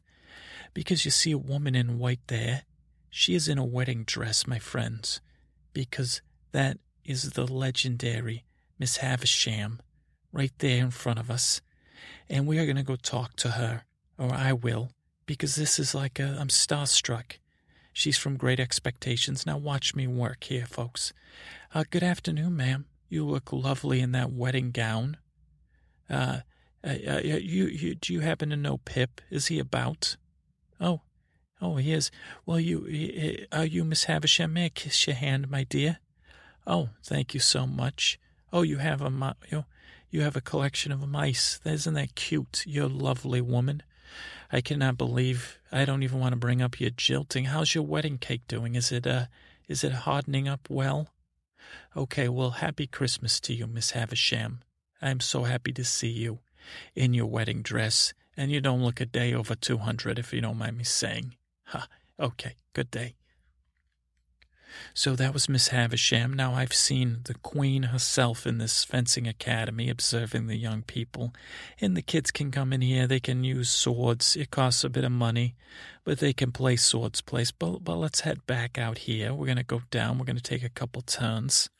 [0.72, 2.62] because you see a woman in white there.
[3.10, 5.20] She is in a wedding dress, my friends,
[5.72, 6.22] because
[6.52, 8.44] that is the legendary
[8.78, 9.80] Miss Havisham
[10.32, 11.60] right there in front of us.
[12.28, 13.84] And we are going to go talk to her,
[14.18, 14.90] or I will,
[15.26, 17.38] because this is like a, I'm starstruck.
[17.92, 19.46] She's from Great Expectations.
[19.46, 21.12] Now watch me work here, folks.
[21.74, 22.86] Uh, good afternoon, ma'am.
[23.08, 25.16] You look lovely in that wedding gown.
[26.10, 26.40] Uh,
[26.84, 29.20] uh, uh, you, you, do you happen to know Pip?
[29.30, 30.16] Is he about?
[30.80, 31.00] Oh,
[31.60, 32.10] oh, he is.
[32.46, 34.52] Well, you, are you Miss Havisham?
[34.52, 35.98] May I kiss your hand, my dear?
[36.66, 38.18] Oh, thank you so much.
[38.52, 39.64] Oh, you have a, you,
[40.10, 41.60] you have a collection of mice.
[41.64, 42.62] Isn't that cute?
[42.66, 43.82] You're a lovely woman.
[44.50, 47.46] I cannot believe I don't even want to bring up your jilting.
[47.46, 48.74] How's your wedding cake doing?
[48.74, 49.26] Is it uh
[49.68, 51.08] is it hardening up well?
[51.96, 54.60] Okay, well happy Christmas to you, Miss Havisham.
[55.02, 56.38] I'm so happy to see you
[56.94, 60.40] in your wedding dress, and you don't look a day over two hundred if you
[60.40, 61.34] don't mind me saying.
[61.66, 61.86] Ha,
[62.18, 63.14] okay, good day.
[64.94, 66.32] So that was Miss Havisham.
[66.32, 71.32] Now I've seen the Queen herself in this fencing academy observing the young people.
[71.80, 74.36] And the kids can come in here, they can use swords.
[74.36, 75.54] It costs a bit of money,
[76.04, 77.50] but they can play swords place.
[77.50, 79.32] But, but let's head back out here.
[79.32, 81.70] We're going to go down, we're going to take a couple turns.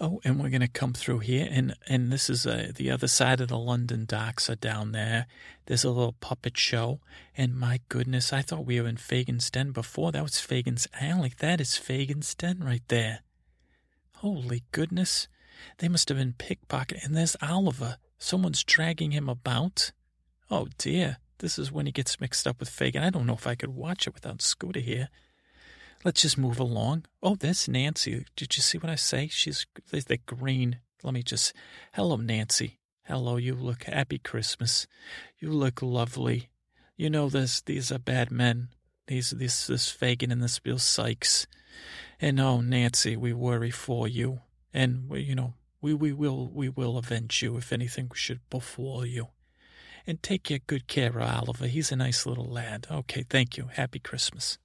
[0.00, 3.08] Oh, and we're going to come through here, and and this is uh, the other
[3.08, 5.26] side of the London docks are down there.
[5.66, 7.00] There's a little puppet show,
[7.36, 10.12] and my goodness, I thought we were in Fagin's Den before.
[10.12, 11.32] That was Fagin's Alley.
[11.38, 13.20] That is Fagin's Den right there.
[14.16, 15.26] Holy goodness,
[15.78, 17.04] they must have been pickpocketed.
[17.04, 17.96] And there's Oliver.
[18.18, 19.90] Someone's dragging him about.
[20.48, 23.02] Oh dear, this is when he gets mixed up with Fagin.
[23.02, 25.08] I don't know if I could watch it without Scooter here.
[26.04, 27.06] Let's just move along.
[27.22, 28.24] Oh, there's Nancy.
[28.36, 29.26] Did you see what I say?
[29.26, 30.78] She's the green.
[31.02, 31.52] Let me just.
[31.92, 32.78] Hello, Nancy.
[33.02, 34.86] Hello, you look happy Christmas.
[35.38, 36.50] You look lovely.
[36.96, 37.60] You know this.
[37.60, 38.68] These are bad men.
[39.08, 41.46] These this this Fagin and this Bill Sikes.
[42.20, 44.40] And oh, Nancy, we worry for you.
[44.72, 49.04] And we, you know, we we will we will avenge you if anything should befall
[49.04, 49.28] you.
[50.06, 51.66] And take your good care of Oliver.
[51.66, 52.86] He's a nice little lad.
[52.90, 53.68] Okay, thank you.
[53.72, 54.58] Happy Christmas.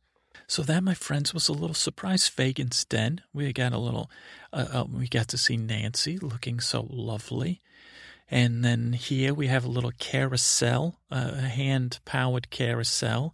[0.53, 2.27] So that, my friends, was a little surprise.
[2.27, 3.21] Fagin's Den.
[3.33, 4.11] We got a little.
[4.53, 7.59] Uh, uh, we got to see Nancy looking so lovely,
[8.29, 13.33] and then here we have a little carousel, uh, a hand-powered carousel.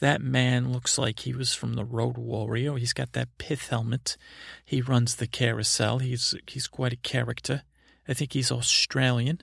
[0.00, 2.76] That man looks like he was from the Road Warrior.
[2.76, 4.18] He's got that pith helmet.
[4.62, 6.00] He runs the carousel.
[6.00, 7.62] He's he's quite a character.
[8.06, 9.40] I think he's Australian,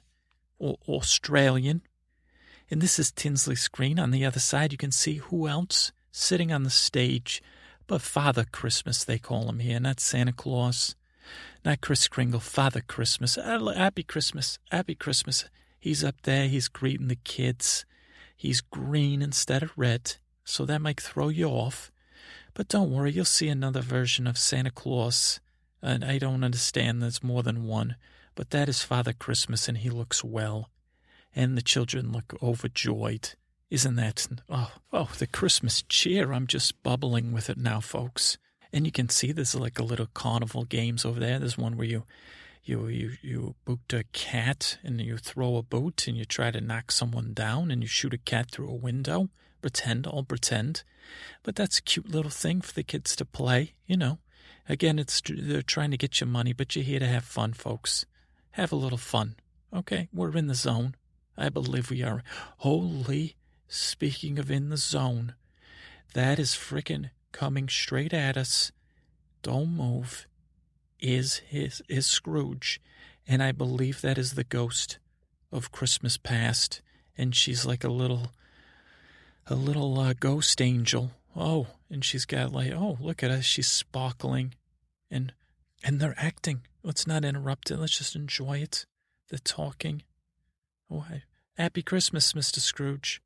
[0.60, 1.82] or Australian.
[2.70, 3.98] And this is Tinsley's screen.
[3.98, 7.44] On the other side, you can see who else sitting on the stage,
[7.88, 10.96] but Father Christmas, they call him here, not Santa Claus,
[11.64, 13.38] not Kris Kringle, Father Christmas.
[13.38, 15.46] Uh, Happy Christmas, Happy Christmas.
[15.78, 17.86] He's up there, he's greeting the kids.
[18.36, 21.92] He's green instead of red, so that might throw you off.
[22.54, 25.42] But don't worry, you'll see another version of Santa Claus.
[25.82, 27.98] And I don't understand there's more than one,
[28.36, 30.70] but that is Father Christmas, and he looks well.
[31.36, 33.34] And the children look overjoyed.
[33.70, 36.32] Isn't that, oh, oh, the Christmas cheer.
[36.32, 38.38] I'm just bubbling with it now, folks.
[38.72, 41.40] And you can see there's like a little carnival games over there.
[41.40, 42.04] There's one where you,
[42.64, 46.62] you, you, you boot a cat and you throw a boot and you try to
[46.62, 49.30] knock someone down and you shoot a cat through a window.
[49.62, 50.84] Pretend, all pretend.
[51.42, 54.20] But that's a cute little thing for the kids to play, you know.
[54.68, 58.06] Again, it's they're trying to get your money, but you're here to have fun, folks.
[58.52, 59.36] Have a little fun.
[59.74, 60.96] Okay, we're in the zone.
[61.38, 62.24] I believe we are.
[62.58, 63.36] Holy
[63.68, 65.36] Speaking of in the zone,
[66.14, 68.72] that is frickin' coming straight at us.
[69.42, 70.28] Don't move.
[71.00, 72.80] Is his is Scrooge,
[73.28, 74.98] and I believe that is the ghost
[75.52, 76.82] of Christmas past,
[77.18, 78.32] and she's like a little,
[79.46, 81.12] a little uh, ghost angel.
[81.36, 84.54] Oh, and she's got like, oh, look at us, she's sparkling,
[85.12, 85.34] and
[85.84, 86.62] and they're acting.
[86.82, 87.78] Let's not interrupt it.
[87.78, 88.86] Let's just enjoy it.
[89.30, 90.04] They're talking.
[90.90, 91.06] Oh,
[91.58, 93.22] happy Christmas, Mister Scrooge.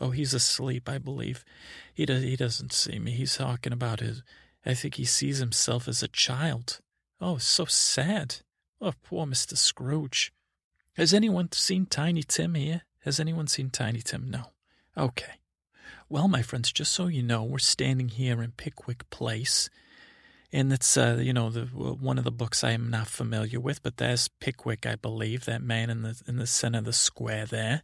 [0.00, 1.44] Oh, he's asleep, I believe.
[1.94, 2.22] He does.
[2.22, 3.12] He doesn't see me.
[3.12, 4.22] He's talking about his.
[4.64, 6.80] I think he sees himself as a child.
[7.20, 8.36] Oh, so sad.
[8.80, 10.32] Oh, poor Mister Scrooge.
[10.96, 12.82] Has anyone seen Tiny Tim here?
[13.04, 14.30] Has anyone seen Tiny Tim?
[14.30, 14.50] No.
[14.96, 15.34] Okay.
[16.08, 19.70] Well, my friends, just so you know, we're standing here in Pickwick Place,
[20.52, 23.82] and it's uh, you know the one of the books I am not familiar with,
[23.82, 27.46] but there's Pickwick, I believe, that man in the in the center of the square
[27.46, 27.82] there.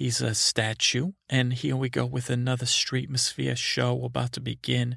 [0.00, 1.12] He's a statue.
[1.28, 4.96] And here we go with another Streetmosphere show about to begin.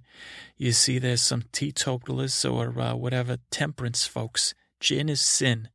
[0.55, 4.53] You see, there's some teetotalers or uh, whatever temperance folks.
[4.79, 5.67] Gin is sin.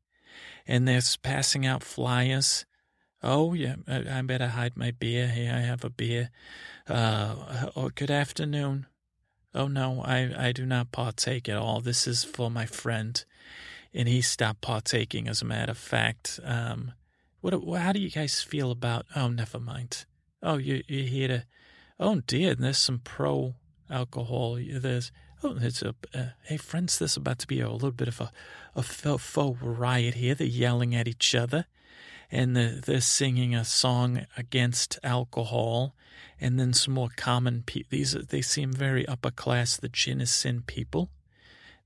[0.67, 2.65] And they're passing out flyers.
[3.23, 5.29] Oh, yeah, I, I better hide my beer.
[5.29, 6.31] Here, I have a beer.
[6.89, 8.87] Uh, oh, good afternoon.
[9.55, 11.83] Oh, no, I, I do not partake at all.
[11.83, 13.23] This is for my friend.
[13.93, 16.41] And he stopped partaking, as a matter of fact.
[16.43, 16.93] Um,
[17.41, 17.81] what?
[17.81, 19.07] How do you guys feel about?
[19.15, 20.05] Oh, never mind.
[20.43, 21.45] Oh, you you here to?
[22.01, 23.55] Oh dear, there's some pro
[23.91, 24.59] alcohol.
[24.61, 25.13] There's
[25.43, 26.99] oh, there's a uh, hey friends.
[26.99, 28.33] There's about to be a, little bit of a
[28.75, 30.35] a faux riot here.
[30.35, 31.67] They're yelling at each other,
[32.31, 35.95] and they're, they're singing a song against alcohol,
[36.41, 37.89] and then some more common people.
[37.91, 39.77] These they seem very upper class.
[39.77, 41.11] The gin is sin people.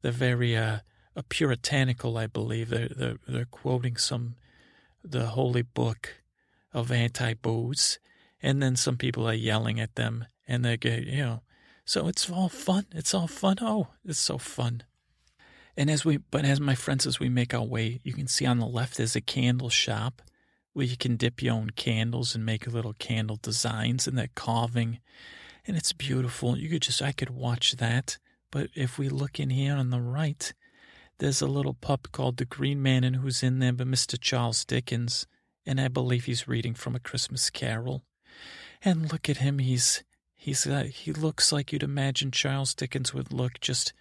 [0.03, 0.81] They're very uh,
[1.29, 2.71] puritanical, I believe.
[2.71, 4.35] They're they're, they're quoting some
[5.05, 6.23] the holy book
[6.73, 7.99] of anti booze,
[8.43, 11.43] and then some people are yelling at them, and they get, you know,
[11.85, 12.87] so it's all fun.
[12.93, 13.57] It's all fun.
[13.61, 14.85] Oh, it's so fun.
[15.77, 18.47] And as we, but as my friends, as we make our way, you can see
[18.47, 20.23] on the left there's a candle shop
[20.75, 25.01] where you can dip your own candles and make little candle designs, and they're carving,
[25.67, 26.57] and it's beautiful.
[26.57, 28.19] You could just, I could watch that.
[28.51, 30.53] But if we look in here on the right,
[31.19, 34.19] there's a little pup called the Green Man, and who's in there but Mr.
[34.21, 35.27] Charles Dickens,
[35.65, 38.03] and I believe he's reading from A Christmas Carol.
[38.85, 40.03] And look at him, he's
[40.35, 43.93] he's uh, he looks like you'd imagine Charles Dickens would look, just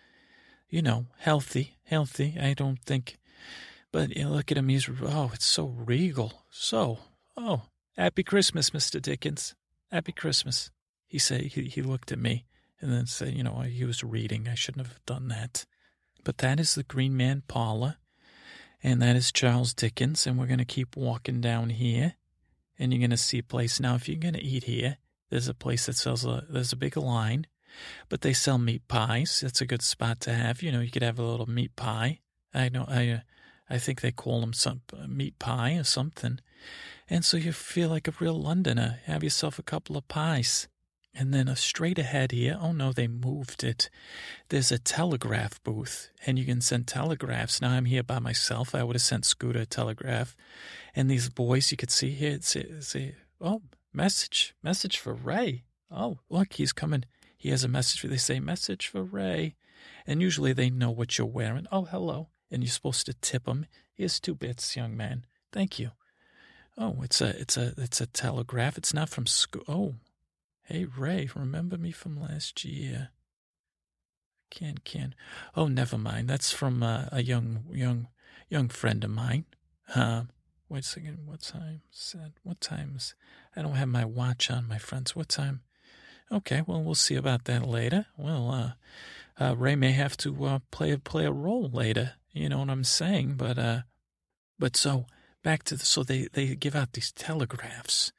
[0.70, 2.38] you know, healthy, healthy.
[2.42, 3.20] I don't think,
[3.92, 7.00] but you know, look at him, he's oh, it's so regal, so
[7.38, 7.64] oh,
[7.98, 9.54] happy Christmas, Mister Dickens,
[9.92, 10.72] happy Christmas.
[11.06, 12.46] He said he he looked at me
[12.82, 14.48] and then said, you know, he was reading.
[14.48, 15.66] I shouldn't have done that.
[16.24, 17.98] But that is the Green Man parlor,
[18.84, 20.28] and that is Charles Dickens.
[20.28, 22.16] And we're going to keep walking down here,
[22.78, 23.80] and you're going to see a place.
[23.80, 24.98] Now, if you're going to eat here,
[25.30, 27.48] there's a place that sells a, there's a big line,
[28.10, 29.40] but they sell meat pies.
[29.42, 30.62] That's a good spot to have.
[30.62, 32.20] You know, you could have a little meat pie.
[32.54, 33.24] I know, I,
[33.70, 36.40] I think they call them some uh, meat pie or something.
[37.10, 39.00] And so you feel like a real Londoner.
[39.06, 40.68] Have yourself a couple of pies.
[41.14, 43.90] And then a straight ahead here, oh no, they moved it.
[44.48, 47.62] There's a telegraph booth, and you can send telegraphs.
[47.62, 48.74] Now I'm here by myself.
[48.74, 50.38] I would have sent Scooter a telegraph.
[50.96, 52.56] And these boys, you could see here, it's
[53.42, 53.62] oh,
[53.94, 55.66] message, message for Ray.
[55.92, 57.04] Oh, look, he's coming.
[57.38, 59.56] He has a message for, they say, message for Ray.
[60.08, 61.68] And usually they know what you're wearing.
[61.72, 62.30] Oh, hello.
[62.50, 63.66] And you're supposed to tip them.
[63.94, 65.26] Here's two bits, young man.
[65.52, 65.92] Thank you.
[66.78, 68.78] Oh, it's a, it's a, it's a telegraph.
[68.78, 69.64] It's not from school.
[69.68, 69.96] Oh,
[70.72, 73.10] Hey, Ray, remember me from last year?
[74.50, 75.16] Can can.
[75.54, 76.30] Oh, never mind.
[76.30, 78.08] That's from uh, a young young
[78.48, 79.44] young friend of mine.
[79.94, 80.24] Uh,
[80.70, 81.26] wait a second.
[81.26, 81.82] What time?
[81.92, 83.16] Said what times?
[83.54, 85.14] I don't have my watch on, my friends.
[85.14, 85.60] What time?
[86.32, 88.06] Okay, well, we'll see about that later.
[88.16, 92.14] Well, uh, uh, Ray may have to uh, play play a role later.
[92.32, 93.34] You know what I'm saying?
[93.36, 93.82] But uh,
[94.58, 95.06] but so
[95.44, 98.14] back to the, so they they give out these telegraphs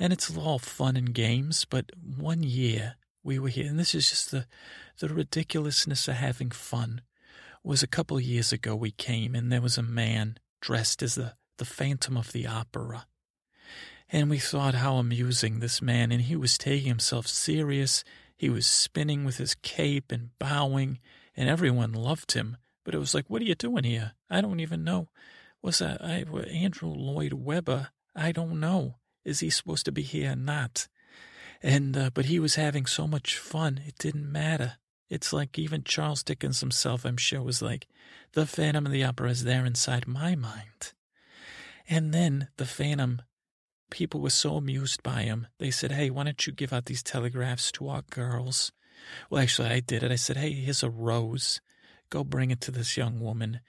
[0.00, 1.66] and it's all fun and games.
[1.68, 4.46] But one year we were here, and this is just the
[4.98, 7.02] the ridiculousness of having fun.
[7.62, 11.14] Was a couple of years ago we came, and there was a man dressed as
[11.14, 13.06] the the Phantom of the Opera.
[14.08, 18.02] And we thought how amusing this man, and he was taking himself serious.
[18.34, 20.98] He was spinning with his cape and bowing,
[21.36, 22.56] and everyone loved him.
[22.82, 24.12] But it was like, what are you doing here?
[24.30, 25.10] I don't even know.
[25.62, 27.90] Was that I, Andrew Lloyd Webber?
[28.16, 28.96] I don't know.
[29.24, 30.88] Is he supposed to be here or not?
[31.62, 34.76] And uh, but he was having so much fun, it didn't matter.
[35.08, 37.88] It's like even Charles Dickens himself, I'm sure, was like,
[38.32, 40.92] the Phantom of the Opera is there inside my mind.
[41.88, 43.22] And then the Phantom
[43.90, 45.48] people were so amused by him.
[45.58, 48.70] They said, "Hey, why don't you give out these telegraphs to our girls?"
[49.28, 50.12] Well, actually, I did it.
[50.12, 51.60] I said, "Hey, here's a rose.
[52.08, 53.60] Go bring it to this young woman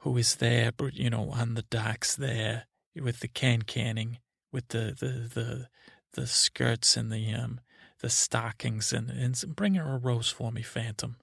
[0.00, 4.18] who is there, you know, on the docks there with the can canning,
[4.54, 5.68] with the the the
[6.12, 7.60] the skirts and the um
[8.00, 11.16] the stockings, and and bring her a rose for me, Phantom."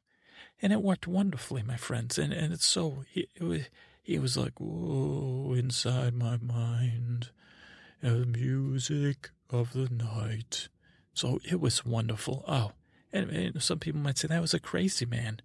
[0.62, 2.20] And it worked wonderfully, my friends.
[2.20, 3.62] And and it's so he it was
[4.04, 7.32] he was like, "Whoa, inside my mind."
[8.02, 10.70] the music of the night.
[11.14, 12.44] So it was wonderful.
[12.48, 12.72] Oh,
[13.14, 15.42] and, and, some people might say that was a crazy man.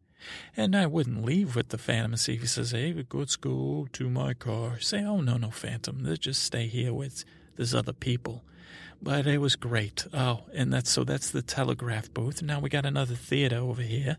[0.56, 4.34] And I wouldn't leave with the Phantom if he says, hey, let's go to my
[4.34, 4.80] car.
[4.80, 6.02] Say, oh, no, no, Phantom.
[6.02, 7.24] Let's just stay here with
[7.56, 8.44] these other people.
[9.02, 10.06] But it was great.
[10.12, 12.42] Oh, and that's so that's the telegraph booth.
[12.42, 14.16] Now we got another theater over here.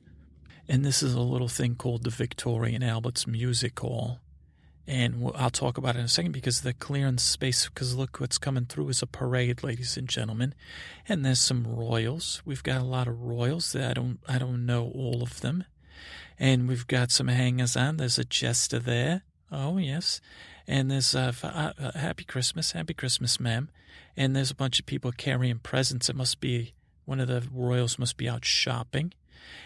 [0.69, 4.19] And this is a little thing called the Victoria and Albert's Music Hall
[4.87, 7.67] and I'll talk about it in a second because the clearance space.
[7.67, 10.55] Because look, what's coming through is a parade, ladies and gentlemen,
[11.09, 12.41] and there's some royals.
[12.45, 13.73] We've got a lot of royals.
[13.73, 15.65] that I don't, I don't know all of them,
[16.39, 17.97] and we've got some hangers on.
[17.97, 19.23] There's a jester there.
[19.51, 20.21] Oh yes,
[20.67, 23.69] and there's a uh, uh, Happy Christmas, Happy Christmas, ma'am.
[24.15, 26.09] And there's a bunch of people carrying presents.
[26.09, 26.73] It must be
[27.05, 29.13] one of the royals must be out shopping.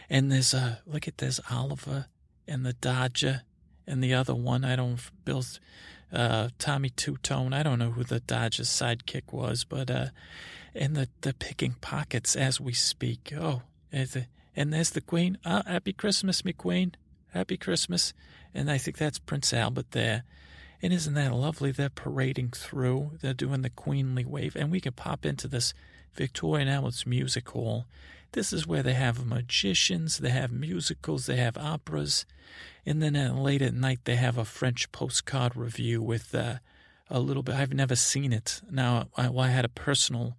[0.10, 2.08] And there's a look at there's Oliver
[2.48, 3.42] and the Dodger
[3.88, 5.60] and the other one, I don't, Bill's,
[6.14, 10.08] uh, Tommy Two Tone, I don't know who the Dodgers sidekick was, but, uh,
[10.76, 13.34] and the, the picking pockets as we speak.
[13.38, 15.38] Oh, and there's the Queen.
[15.46, 16.94] Ah, Happy Christmas, me Queen.
[17.34, 18.14] Happy Christmas.
[18.54, 20.24] And I think that's Prince Albert there.
[20.82, 21.72] And isn't that lovely?
[21.72, 23.12] They're parading through.
[23.22, 24.56] They're doing the queenly wave.
[24.56, 25.74] And we can pop into this
[26.14, 27.86] Victoria and Albert's Music Hall
[28.34, 32.26] this is where they have magicians, they have musicals, they have operas,
[32.86, 36.56] and then uh, late at night they have a French postcard review with uh,
[37.10, 37.56] a little bit.
[37.56, 38.62] I've never seen it.
[38.70, 40.38] Now I, well, I had a personal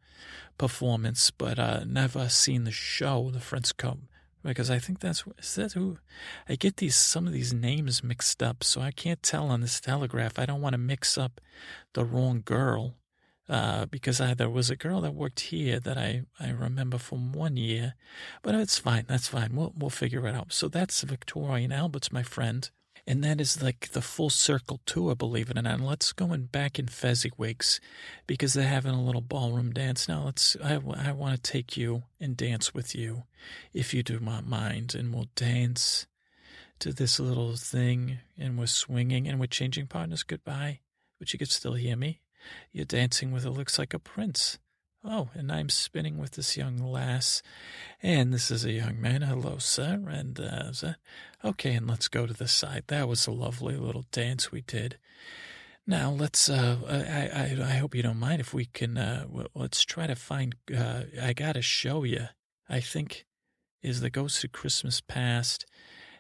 [0.57, 3.99] performance, but uh, never seen the show, the French Cup,
[4.43, 5.99] because I think that's is that who
[6.49, 9.81] I get these some of these names mixed up, so I can't tell on this
[9.81, 10.39] telegraph.
[10.39, 11.41] I don't want to mix up
[11.95, 12.97] the wrong girl
[13.49, 17.33] uh, because I, there was a girl that worked here that I, I remember from
[17.33, 17.95] one year,
[18.43, 19.05] but it's fine.
[19.09, 19.55] That's fine.
[19.55, 20.53] We'll, we'll figure it out.
[20.53, 22.71] So that's Victoria and Albert's, my friend.
[23.07, 25.75] And that is like the full circle tour, believe it or not.
[25.75, 27.81] And let's go in back in Fezziwigs
[28.29, 30.09] because they're having a little ballroom dance.
[30.09, 33.25] Now, let's, I, I want to take you and dance with you
[33.73, 34.95] if you do not mind.
[34.95, 36.07] And we'll dance
[36.79, 40.81] to this little thing and we're swinging and we're changing partners goodbye.
[41.19, 42.21] But you could still hear me.
[42.73, 44.59] You're dancing with what looks like a prince.
[45.05, 47.43] Oh, and I'm spinning with this young lass.
[48.03, 49.23] And this is a young man.
[49.23, 50.01] Hello, sir.
[50.09, 50.73] And, uh,
[51.45, 52.85] okay, and let's go to the side.
[52.87, 54.99] That was a lovely little dance we did.
[55.85, 59.27] Now, let's, uh, I, I, I hope you don't mind if we can, uh,
[59.57, 62.29] let's try to find, uh, I gotta show you,
[62.69, 63.27] I think,
[63.83, 65.67] is the Ghost of Christmas Past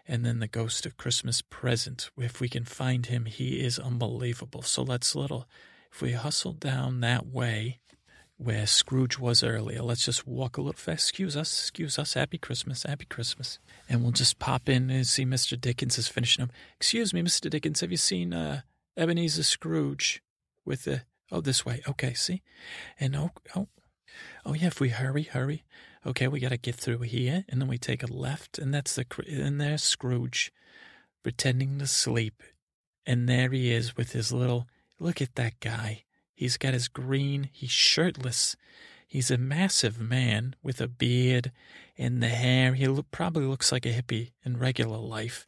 [0.09, 2.11] and then the Ghost of Christmas Present.
[2.19, 4.63] If we can find him, he is unbelievable.
[4.63, 5.49] So let's little,
[5.93, 7.79] if we hustle down that way
[8.43, 11.09] where Scrooge was earlier, let's just walk a little fast.
[11.09, 12.15] Excuse us, excuse us.
[12.15, 13.59] Happy Christmas, happy Christmas.
[13.89, 15.61] And we'll just pop in and see Mr.
[15.61, 16.51] Dickens is finishing up.
[16.77, 17.49] Excuse me, Mr.
[17.51, 18.63] Dickens, have you seen uh,
[18.97, 20.23] Ebenezer Scrooge
[20.65, 21.03] with the.
[21.31, 21.83] Oh, this way.
[21.89, 22.43] Okay, see?
[23.01, 23.69] And oh, oh,
[24.45, 25.65] oh yeah, if we hurry, hurry.
[26.05, 28.95] Okay, we got to get through here, and then we take a left, and that's
[28.95, 29.07] the.
[29.27, 30.53] And there's Scrooge
[31.23, 32.43] pretending to sleep.
[33.07, 34.69] And there he is with his little
[35.03, 36.05] Look at that guy.
[36.35, 38.57] He's got his green, he's shirtless.
[39.07, 41.53] He's a massive man with a beard
[41.99, 42.73] and the hair.
[42.73, 45.47] He look, probably looks like a hippie in regular life.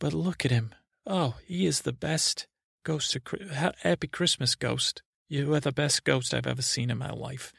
[0.00, 0.74] But look at him.
[1.06, 2.48] Oh, he is the best
[2.82, 3.14] ghost.
[3.14, 5.02] Of, happy Christmas, ghost.
[5.28, 7.52] You are the best ghost I've ever seen in my life.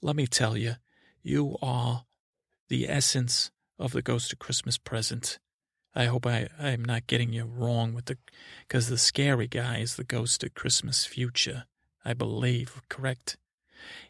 [0.00, 0.76] Let me tell you,
[1.22, 2.04] you are
[2.68, 5.38] the essence of the ghost of Christmas present.
[5.94, 8.18] I hope I, I'm not getting you wrong with the,
[8.66, 11.64] because the scary guy is the ghost of Christmas future,
[12.04, 13.36] I believe, correct?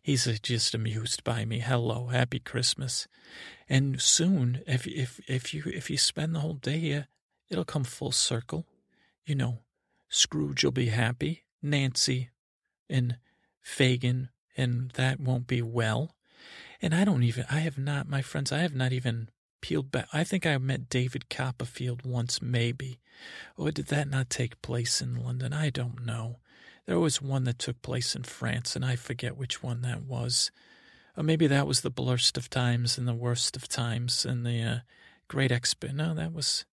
[0.02, 1.60] He's uh, just amused by me.
[1.60, 3.08] Hello, happy Christmas.
[3.68, 7.08] And soon, if, if, if you, if you spend the whole day here,
[7.48, 8.66] it'll come full circle.
[9.24, 9.58] You know,
[10.08, 12.30] Scrooge will be happy, Nancy
[12.88, 13.16] and
[13.62, 16.14] Fagin, and that won't be well.
[16.80, 19.28] And I don't even, I have not, my friends, I have not even
[19.60, 20.08] peeled back.
[20.12, 22.98] I think I met David Copperfield once, maybe.
[23.56, 25.52] Or did that not take place in London?
[25.52, 26.40] I don't know.
[26.86, 30.50] There was one that took place in France, and I forget which one that was.
[31.16, 34.62] Or maybe that was the blurst of times and the worst of times and the
[34.62, 34.78] uh,
[35.28, 35.92] great expo.
[35.92, 36.64] No, that was.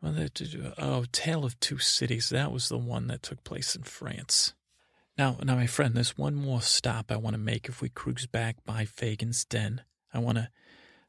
[0.00, 2.28] Well, that, oh, Tale of Two Cities.
[2.28, 4.54] That was the one that took place in France.
[5.18, 8.26] Now, now, my friend, there's one more stop I want to make if we cruise
[8.26, 9.82] back by Fagin's den.
[10.12, 10.50] I want to,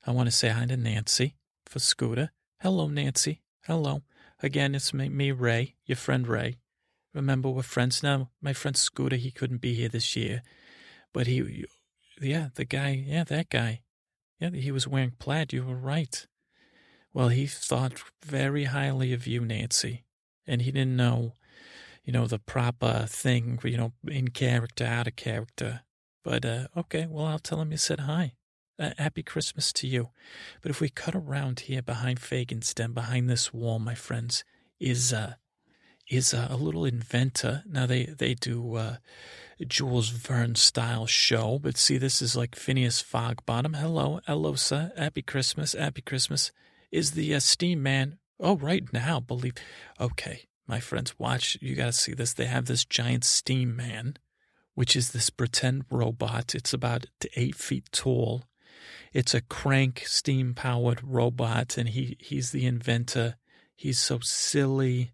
[0.05, 2.32] I want to say hi to Nancy for Scooter.
[2.61, 3.41] Hello, Nancy.
[3.65, 4.03] Hello.
[4.41, 6.55] Again, it's me, me, Ray, your friend Ray.
[7.18, 8.30] Remember, we're friends now.
[8.43, 10.43] My friend Scooter, he couldn't be here this year,
[11.13, 11.65] but he,
[12.22, 13.82] yeah, the guy, yeah, that guy,
[14.39, 15.51] yeah, he was wearing plaid.
[15.51, 16.28] You were right.
[17.13, 20.05] Well, he thought very highly of you, Nancy,
[20.45, 21.34] and he didn't know,
[22.05, 25.82] you know, the proper thing, you know, in character, out of character.
[26.24, 28.34] But uh, okay, well, I'll tell him you said hi.
[28.78, 30.11] Uh, happy Christmas to you.
[30.61, 34.43] But if we cut around here behind Fagin's den, behind this wall, my friends,
[34.80, 35.34] is uh,
[36.10, 37.64] is a little inventor.
[37.68, 38.97] Now they they do uh,
[39.66, 43.76] Jules Verne style show, but see, this is like Phineas Fogbottom.
[43.76, 44.91] Hello, sir.
[44.97, 45.74] Happy Christmas.
[45.74, 46.51] Happy Christmas
[46.91, 48.20] is the uh, Steam Man.
[48.39, 49.55] Oh, right now, believe.
[49.99, 51.58] Okay, my friends, watch.
[51.62, 52.34] You got to see this.
[52.34, 54.18] They have this giant Steam Man,
[54.76, 56.53] which is this pretend robot.
[56.53, 58.43] It's about eight feet tall.
[59.12, 63.38] It's a crank steam powered robot, and he, he's the inventor.
[63.76, 65.14] He's so silly.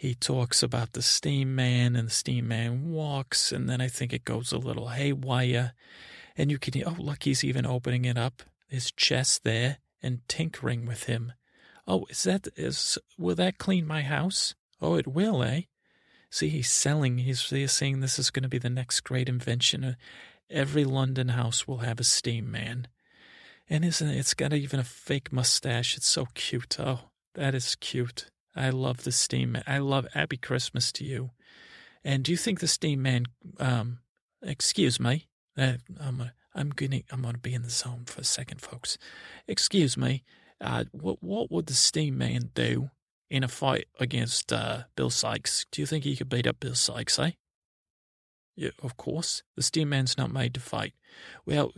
[0.00, 4.14] He talks about the Steam Man, and the Steam Man walks, and then I think
[4.14, 5.74] it goes a little haywire.
[6.38, 10.86] And you can, oh, look, he's even opening it up, his chest there and tinkering
[10.86, 11.34] with him.
[11.86, 14.54] Oh, is that is will that clean my house?
[14.80, 15.64] Oh, it will, eh?
[16.30, 17.18] See, he's selling.
[17.18, 19.96] He's, he's saying this is going to be the next great invention.
[20.48, 22.88] Every London house will have a steam man,
[23.68, 24.16] and isn't it?
[24.16, 25.98] It's got even a fake mustache.
[25.98, 26.80] It's so cute.
[26.80, 28.30] Oh, that is cute.
[28.54, 29.64] I love the steam man.
[29.66, 31.30] I love Happy Christmas to you.
[32.04, 33.26] And do you think the steam man?
[33.58, 33.98] Um,
[34.42, 35.28] excuse me.
[35.56, 38.98] Uh, I'm a, I'm gonna I'm gonna be in the zone for a second, folks.
[39.46, 40.24] Excuse me.
[40.60, 42.90] Uh, what what would the Steam Man do
[43.30, 45.66] in a fight against uh, Bill Sikes?
[45.70, 47.18] Do you think he could beat up Bill Sikes?
[47.18, 47.32] Eh?
[48.56, 49.42] Yeah, of course.
[49.56, 50.92] The Steam Man's not made to fight.
[51.46, 51.72] Well,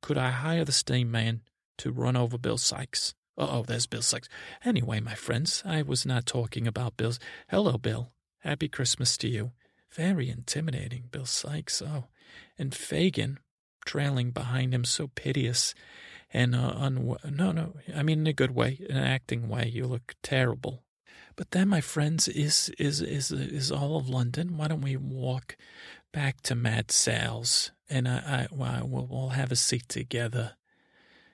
[0.00, 1.42] could I hire the Steam Man
[1.78, 3.14] to run over Bill Sikes?
[3.36, 4.28] Oh, there's Bill Sikes.
[4.64, 7.18] Anyway, my friends, I was not talking about Bill's.
[7.48, 8.12] Hello, Bill.
[8.40, 9.52] Happy Christmas to you.
[9.90, 11.80] Very intimidating, Bill Sikes.
[11.80, 12.06] Oh,
[12.58, 13.38] and Fagin,
[13.84, 15.74] trailing behind him, so piteous
[16.32, 19.70] and uh, un- no, no, I mean in a good way, in an acting way.
[19.72, 20.82] You look terrible.
[21.36, 24.56] But then, my friends, is is is is all of London.
[24.56, 25.56] Why don't we walk
[26.12, 30.52] back to Mad Sal's and I, I well, we'll, we'll have a seat together.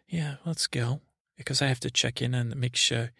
[0.09, 1.01] Yeah, let's go
[1.39, 3.13] because I have to check in and make sure.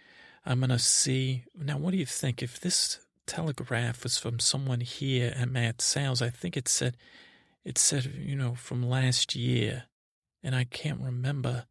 [0.45, 1.79] I'm gonna see now.
[1.79, 6.23] What do you think if this telegraph was from someone here at Mad Sal's?
[6.23, 6.97] I think it said
[7.65, 9.85] it said, you know, from last year,
[10.43, 11.67] and I can't remember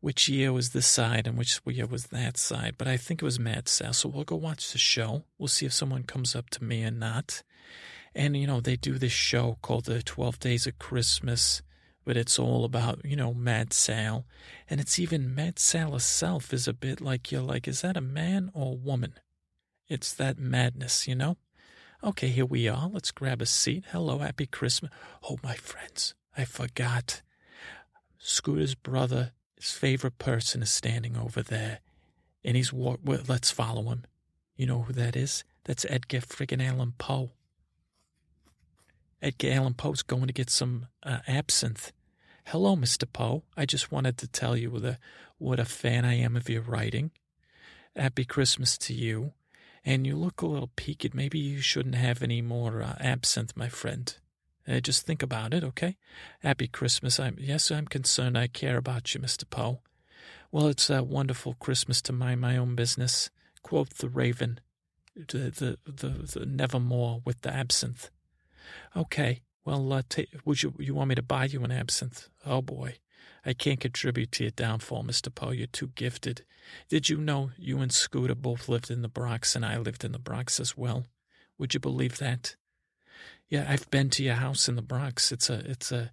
[0.00, 3.24] which year was this side and which year was that side, but I think it
[3.24, 3.94] was Mad Sal.
[3.94, 5.24] So we'll go watch the show.
[5.38, 7.42] We'll see if someone comes up to me or not.
[8.14, 11.62] And, you know, they do this show called The 12 Days of Christmas,
[12.04, 14.26] but it's all about, you know, Mad Sal.
[14.68, 18.02] And it's even Mad Sal herself is a bit like, you're like, is that a
[18.02, 19.14] man or a woman?
[19.88, 21.36] It's that madness, you know?
[22.02, 22.88] Okay, here we are.
[22.92, 23.84] Let's grab a seat.
[23.90, 24.90] Hello, happy Christmas.
[25.22, 27.22] Oh, my friends, I forgot.
[28.18, 31.80] Scooter's brother, his favorite person, is standing over there,
[32.42, 34.04] and he's well, let's follow him.
[34.56, 35.44] You know who that is?
[35.64, 37.30] That's Edgar friggin' Allan Poe.
[39.24, 41.92] Edgar Allan Poe's going to get some uh, absinthe.
[42.44, 43.10] Hello, Mr.
[43.10, 43.42] Poe.
[43.56, 44.98] I just wanted to tell you what a,
[45.38, 47.10] what a fan I am of your writing.
[47.96, 49.32] Happy Christmas to you
[49.82, 51.14] and you look a little peaked.
[51.14, 54.14] Maybe you shouldn't have any more uh, absinthe, my friend.
[54.68, 55.96] Uh, just think about it, okay?
[56.40, 57.18] Happy Christmas.
[57.18, 58.36] I'm yes, I'm concerned.
[58.36, 59.80] I care about you, Mister Poe.
[60.52, 63.30] Well, it's a wonderful Christmas to mind my own business.
[63.62, 64.60] Quote the raven,
[65.16, 66.08] the the the,
[66.38, 68.10] the nevermore with the absinthe.
[68.96, 69.42] Okay.
[69.64, 72.28] Well, uh, t- would you you want me to buy you an absinthe?
[72.44, 72.96] Oh boy.
[73.46, 75.34] I can't contribute to your downfall, Mr.
[75.34, 75.50] Poe.
[75.50, 76.44] You're too gifted.
[76.88, 80.12] Did you know you and Scooter both lived in the Bronx and I lived in
[80.12, 81.06] the Bronx as well?
[81.58, 82.56] Would you believe that?
[83.48, 85.30] Yeah, I've been to your house in the Bronx.
[85.30, 86.10] It's a, it's a,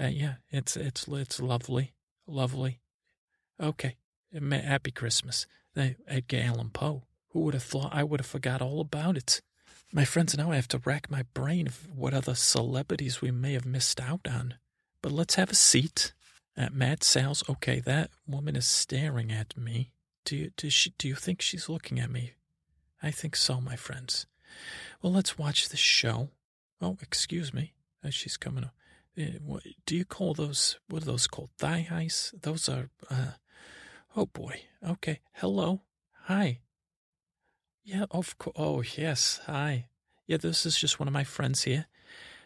[0.00, 1.94] uh, yeah, it's, it's, it's lovely,
[2.26, 2.80] lovely.
[3.60, 3.96] Okay.
[4.32, 5.46] Happy Christmas.
[5.76, 7.04] Edgar Allan Poe.
[7.30, 9.40] Who would have thought I would have forgot all about it?
[9.94, 13.52] My friends, now I have to rack my brain of what other celebrities we may
[13.52, 14.54] have missed out on.
[15.02, 16.14] But let's have a seat.
[16.56, 19.92] At Mad Sal's, okay, that woman is staring at me.
[20.24, 22.32] Do you, does she, do you think she's looking at me?
[23.02, 24.26] I think so, my friends.
[25.02, 26.30] Well, let's watch the show.
[26.80, 27.74] Oh, excuse me.
[28.02, 28.74] Uh, she's coming up.
[29.18, 31.50] Uh, do you call those, what are those called?
[31.58, 32.34] Thigh highs?
[32.40, 33.32] Those are, uh,
[34.16, 34.62] oh boy.
[34.86, 35.20] Okay.
[35.34, 35.82] Hello.
[36.24, 36.60] Hi.
[37.84, 38.56] Yeah, of course.
[38.58, 39.40] Oh, yes.
[39.46, 39.86] Hi.
[40.26, 41.86] Yeah, this is just one of my friends here.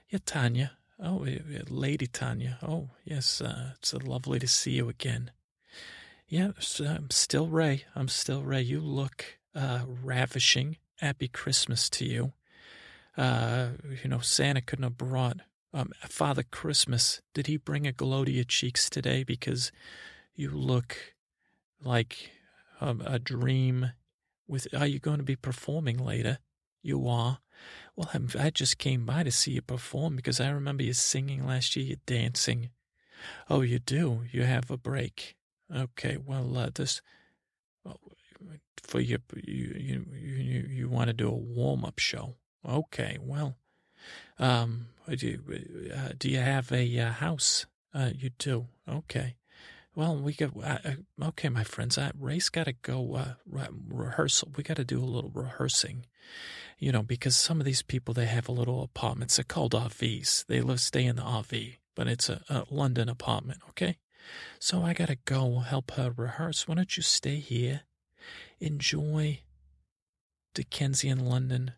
[0.08, 0.72] Yeah, Tanya.
[0.98, 2.58] Oh, yeah, Lady Tanya.
[2.62, 5.30] Oh, yes, uh, it's lovely to see you again.
[6.26, 7.84] Yeah, I'm still Ray.
[7.94, 8.62] I'm still Ray.
[8.62, 10.78] You look uh, ravishing.
[11.00, 12.32] Happy Christmas to you.
[13.16, 13.68] Uh,
[14.02, 15.38] you know, Santa couldn't have brought
[15.74, 17.20] um, Father Christmas.
[17.34, 19.22] Did he bring a glow to your cheeks today?
[19.22, 19.70] Because
[20.34, 20.96] you look
[21.82, 22.30] like
[22.80, 23.92] a, a dream.
[24.48, 26.38] With are you going to be performing later?
[26.82, 27.38] You are.
[27.96, 31.46] Well, I'm, i just came by to see you perform because I remember you singing
[31.46, 31.86] last year.
[31.86, 32.70] You dancing.
[33.48, 34.22] Oh, you do.
[34.30, 35.36] You have a break.
[35.74, 36.16] Okay.
[36.16, 37.00] Well, uh, this
[38.82, 42.36] for your you you you, you want to do a warm up show.
[42.66, 43.18] Okay.
[43.20, 43.56] Well,
[44.38, 47.66] um, do you, uh, do you have a uh, house?
[47.94, 48.66] Uh, you do.
[48.88, 49.36] Okay.
[49.96, 51.96] Well, we got uh, uh, okay, my friends.
[51.96, 54.52] Uh, Ray's got to go uh, re- rehearsal.
[54.54, 56.04] We got to do a little rehearsing,
[56.78, 59.36] you know, because some of these people they have a little apartments.
[59.36, 60.44] They're called RVs.
[60.48, 63.60] They live stay in the RV, but it's a, a London apartment.
[63.70, 63.96] Okay,
[64.58, 66.68] so I got to go help her rehearse.
[66.68, 67.80] Why don't you stay here,
[68.60, 69.40] enjoy
[70.52, 71.72] Dickensian London,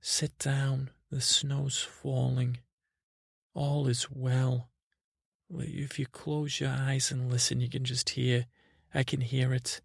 [0.00, 0.90] sit down.
[1.10, 2.58] The snow's falling.
[3.52, 4.68] All is well.
[5.52, 8.46] If you close your eyes and listen, you can just hear,
[8.94, 9.80] I can hear it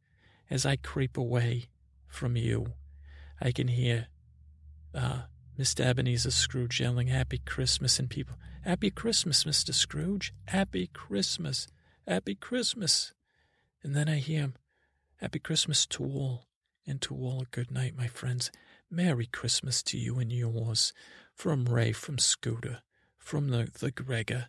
[0.49, 1.69] as I creep away
[2.07, 2.73] from you.
[3.41, 4.07] I can hear
[4.93, 5.23] uh,
[5.59, 5.83] Mr.
[5.83, 9.73] Ebenezer Scrooge yelling, Happy Christmas, and people, Happy Christmas, Mr.
[9.73, 11.67] Scrooge, Happy Christmas,
[12.07, 13.13] Happy Christmas.
[13.83, 14.53] And then I hear him,
[15.17, 16.47] Happy Christmas to all,
[16.85, 18.51] and to all a good night, my friends.
[18.91, 20.93] Merry Christmas to you and yours.
[21.33, 22.81] From Ray, from Scooter,
[23.17, 24.47] from the, the Gregor,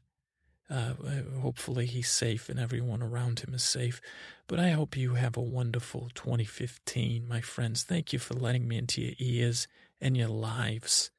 [0.68, 0.94] uh,
[1.40, 4.00] hopefully he's safe and everyone around him is safe.
[4.46, 7.82] But I hope you have a wonderful 2015, my friends.
[7.82, 9.68] Thank you for letting me into your ears
[10.00, 11.10] and your lives.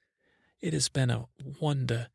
[0.60, 1.28] It has been a
[1.60, 2.08] wonder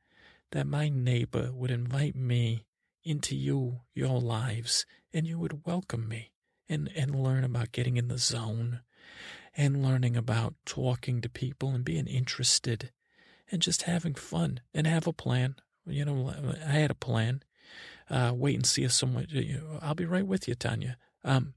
[0.51, 2.66] that my neighbor would invite me
[3.05, 6.33] into you, your lives, and you would welcome me
[6.68, 8.80] and, and learn about getting in the zone
[9.57, 12.91] and learning about talking to people and being interested
[13.51, 15.57] and just having fun and have a plan.
[15.87, 16.33] You know,
[16.66, 17.43] I had a plan.
[18.11, 19.26] Uh, wait and see if someone.
[19.28, 20.97] You know, I'll be right with you, Tanya.
[21.24, 21.55] Um,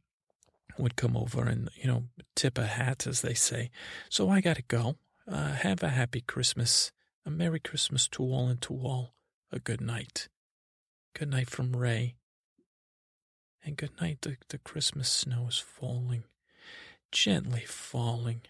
[0.77, 2.05] would come over and you know
[2.35, 3.69] tip a hat, as they say.
[4.09, 4.97] So I got to go.
[5.27, 6.91] Uh, have a happy Christmas,
[7.25, 9.15] a Merry Christmas to all and to all.
[9.51, 10.27] A good night.
[11.17, 12.15] Good night from Ray.
[13.63, 14.19] And good night.
[14.21, 16.25] The, the Christmas snow is falling,
[17.11, 18.41] gently falling,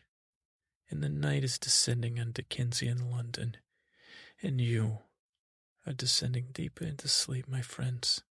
[0.89, 3.57] and the night is descending on Dickensian London.
[4.41, 4.99] And you
[5.85, 8.23] are descending deeper into sleep, my friends.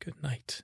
[0.00, 0.62] Good night.